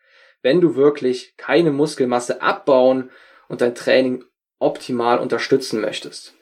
Wenn 0.42 0.60
du 0.60 0.76
wirklich 0.76 1.32
keine 1.38 1.70
Muskelmasse 1.70 2.42
abbauen 2.42 3.08
und 3.48 3.62
dein 3.62 3.74
Training 3.74 4.24
optimal 4.58 5.20
unterstützen 5.20 5.80
möchtest. 5.80 6.34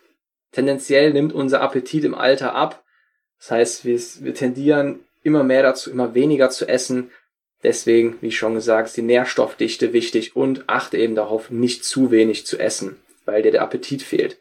Tendenziell 0.51 1.13
nimmt 1.13 1.33
unser 1.33 1.61
Appetit 1.61 2.03
im 2.03 2.17
Alter 2.17 2.57
ab. 2.57 2.83
Das 3.39 3.53
heißt, 3.53 3.85
wir, 3.85 4.35
tendieren 4.35 5.05
immer 5.23 5.45
mehr 5.45 5.63
dazu, 5.63 5.93
immer 5.93 6.15
weniger 6.15 6.51
zu 6.51 6.67
essen. 6.67 7.13
Deswegen, 7.63 8.19
wie 8.23 8.33
schon 8.33 8.55
gesagt, 8.55 8.89
ist 8.89 8.97
die 8.97 9.03
Nährstoffdichte 9.03 9.93
wichtig 9.93 10.35
und 10.35 10.69
achte 10.69 10.99
eben 10.99 11.15
darauf, 11.15 11.51
nicht 11.51 11.85
zu 11.85 12.11
wenig 12.11 12.45
zu 12.45 12.59
essen, 12.59 13.01
weil 13.25 13.43
dir 13.43 13.53
der 13.53 13.63
Appetit 13.63 14.03
fehlt. 14.03 14.41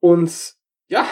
Und 0.00 0.54
ja, 0.88 1.08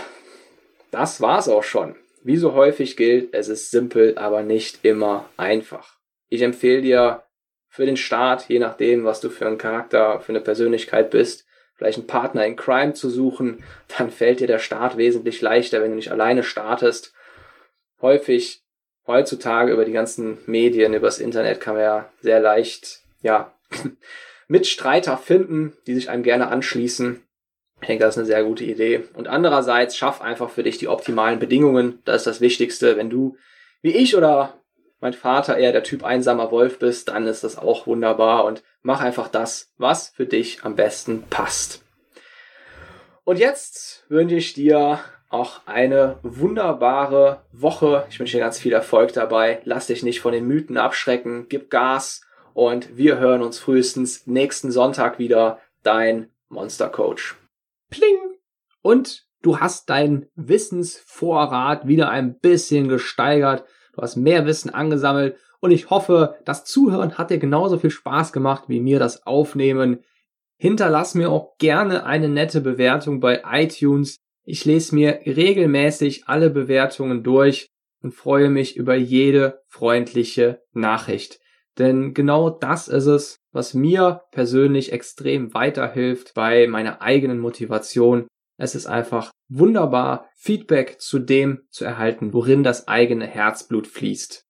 das 0.90 1.20
war's 1.20 1.48
auch 1.48 1.62
schon. 1.62 1.96
Wie 2.22 2.36
so 2.36 2.54
häufig 2.54 2.96
gilt, 2.96 3.32
es 3.32 3.48
ist 3.48 3.70
simpel, 3.70 4.18
aber 4.18 4.42
nicht 4.42 4.84
immer 4.84 5.28
einfach. 5.36 5.98
Ich 6.28 6.42
empfehle 6.42 6.82
dir 6.82 7.22
für 7.68 7.86
den 7.86 7.96
Start, 7.96 8.48
je 8.48 8.58
nachdem, 8.58 9.04
was 9.04 9.20
du 9.20 9.30
für 9.30 9.46
ein 9.46 9.58
Charakter, 9.58 10.20
für 10.20 10.32
eine 10.32 10.40
Persönlichkeit 10.40 11.10
bist, 11.10 11.46
vielleicht 11.74 11.98
einen 11.98 12.08
Partner 12.08 12.44
in 12.44 12.56
Crime 12.56 12.94
zu 12.94 13.08
suchen, 13.08 13.62
dann 13.96 14.10
fällt 14.10 14.40
dir 14.40 14.48
der 14.48 14.58
Start 14.58 14.96
wesentlich 14.96 15.40
leichter, 15.40 15.80
wenn 15.80 15.90
du 15.90 15.96
nicht 15.96 16.10
alleine 16.10 16.42
startest. 16.42 17.14
Häufig 18.00 18.64
heutzutage 19.06 19.72
über 19.72 19.84
die 19.84 19.92
ganzen 19.92 20.38
Medien, 20.46 20.92
übers 20.92 21.20
Internet 21.20 21.60
kann 21.60 21.74
man 21.74 21.84
ja 21.84 22.12
sehr 22.20 22.40
leicht, 22.40 23.00
ja, 23.22 23.54
Mitstreiter 24.48 25.16
finden, 25.18 25.76
die 25.86 25.94
sich 25.94 26.10
einem 26.10 26.22
gerne 26.22 26.48
anschließen. 26.48 27.22
Ich 27.80 27.86
denke, 27.86 28.04
das 28.04 28.14
ist 28.14 28.18
eine 28.18 28.26
sehr 28.26 28.44
gute 28.44 28.64
Idee. 28.64 29.04
Und 29.14 29.28
andererseits 29.28 29.96
schaff 29.96 30.20
einfach 30.20 30.50
für 30.50 30.62
dich 30.62 30.78
die 30.78 30.88
optimalen 30.88 31.38
Bedingungen. 31.38 32.00
Das 32.04 32.18
ist 32.18 32.26
das 32.26 32.40
Wichtigste. 32.40 32.96
Wenn 32.96 33.10
du, 33.10 33.36
wie 33.82 33.96
ich 33.96 34.16
oder 34.16 34.54
mein 35.00 35.12
Vater 35.12 35.56
eher 35.56 35.72
der 35.72 35.84
Typ 35.84 36.04
einsamer 36.04 36.50
Wolf 36.50 36.78
bist, 36.78 37.08
dann 37.08 37.26
ist 37.26 37.44
das 37.44 37.56
auch 37.56 37.86
wunderbar 37.86 38.44
und 38.44 38.62
mach 38.82 39.00
einfach 39.00 39.28
das, 39.28 39.72
was 39.78 40.08
für 40.08 40.26
dich 40.26 40.64
am 40.64 40.74
besten 40.74 41.22
passt. 41.30 41.84
Und 43.24 43.38
jetzt 43.38 44.04
wünsche 44.08 44.36
ich 44.36 44.54
dir 44.54 45.00
auch 45.28 45.60
eine 45.66 46.18
wunderbare 46.22 47.42
Woche. 47.52 48.06
Ich 48.10 48.18
wünsche 48.18 48.38
dir 48.38 48.42
ganz 48.42 48.58
viel 48.58 48.72
Erfolg 48.72 49.12
dabei. 49.12 49.60
Lass 49.64 49.86
dich 49.86 50.02
nicht 50.02 50.20
von 50.20 50.32
den 50.32 50.46
Mythen 50.46 50.78
abschrecken. 50.78 51.46
Gib 51.48 51.70
Gas 51.70 52.22
und 52.54 52.96
wir 52.96 53.18
hören 53.18 53.42
uns 53.42 53.58
frühestens 53.58 54.26
nächsten 54.26 54.72
Sonntag 54.72 55.18
wieder. 55.18 55.60
Dein 55.82 56.30
Monster 56.48 56.88
Coach. 56.88 57.37
Pling! 57.90 58.18
Und 58.82 59.26
du 59.42 59.58
hast 59.58 59.90
deinen 59.90 60.26
Wissensvorrat 60.34 61.86
wieder 61.86 62.10
ein 62.10 62.38
bisschen 62.38 62.88
gesteigert. 62.88 63.64
Du 63.94 64.02
hast 64.02 64.16
mehr 64.16 64.46
Wissen 64.46 64.70
angesammelt 64.70 65.36
und 65.60 65.70
ich 65.70 65.90
hoffe, 65.90 66.36
das 66.44 66.64
Zuhören 66.64 67.18
hat 67.18 67.30
dir 67.30 67.38
genauso 67.38 67.78
viel 67.78 67.90
Spaß 67.90 68.32
gemacht 68.32 68.64
wie 68.68 68.80
mir 68.80 68.98
das 68.98 69.26
Aufnehmen. 69.26 70.04
Hinterlass 70.56 71.14
mir 71.14 71.30
auch 71.30 71.56
gerne 71.58 72.04
eine 72.04 72.28
nette 72.28 72.60
Bewertung 72.60 73.20
bei 73.20 73.42
iTunes. 73.44 74.18
Ich 74.44 74.64
lese 74.64 74.94
mir 74.94 75.20
regelmäßig 75.26 76.24
alle 76.26 76.50
Bewertungen 76.50 77.22
durch 77.22 77.68
und 78.02 78.14
freue 78.14 78.50
mich 78.50 78.76
über 78.76 78.94
jede 78.94 79.62
freundliche 79.66 80.62
Nachricht. 80.72 81.40
Denn 81.78 82.12
genau 82.12 82.50
das 82.50 82.88
ist 82.88 83.06
es, 83.06 83.36
was 83.52 83.72
mir 83.72 84.22
persönlich 84.32 84.92
extrem 84.92 85.54
weiterhilft 85.54 86.34
bei 86.34 86.66
meiner 86.66 87.00
eigenen 87.02 87.38
Motivation. 87.38 88.26
Es 88.58 88.74
ist 88.74 88.86
einfach 88.86 89.30
wunderbar, 89.48 90.28
Feedback 90.36 91.00
zu 91.00 91.20
dem 91.20 91.60
zu 91.70 91.84
erhalten, 91.84 92.32
worin 92.32 92.64
das 92.64 92.88
eigene 92.88 93.26
Herzblut 93.26 93.86
fließt. 93.86 94.42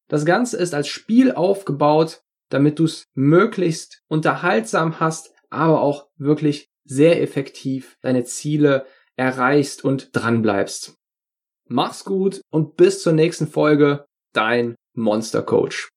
Das 0.08 0.24
Ganze 0.24 0.56
ist 0.56 0.74
als 0.74 0.88
Spiel 0.88 1.34
aufgebaut, 1.34 2.22
damit 2.48 2.80
du 2.80 2.86
es 2.86 3.04
möglichst 3.16 4.02
unterhaltsam 4.08 5.02
hast, 5.02 5.34
aber 5.50 5.82
auch 5.82 6.08
wirklich 6.16 6.70
sehr 6.86 7.22
effektiv 7.22 7.98
deine 8.02 8.24
Ziele 8.24 8.86
erreichst 9.18 9.84
und 9.84 10.12
dranbleibst. 10.14 10.96
Mach's 11.68 12.06
gut 12.06 12.40
und 12.50 12.78
bis 12.78 13.04
zur 13.04 13.12
nächsten 13.12 13.48
Folge, 13.48 14.06
dein 14.32 14.76
Monster 14.96 15.42
Coach. 15.42 15.90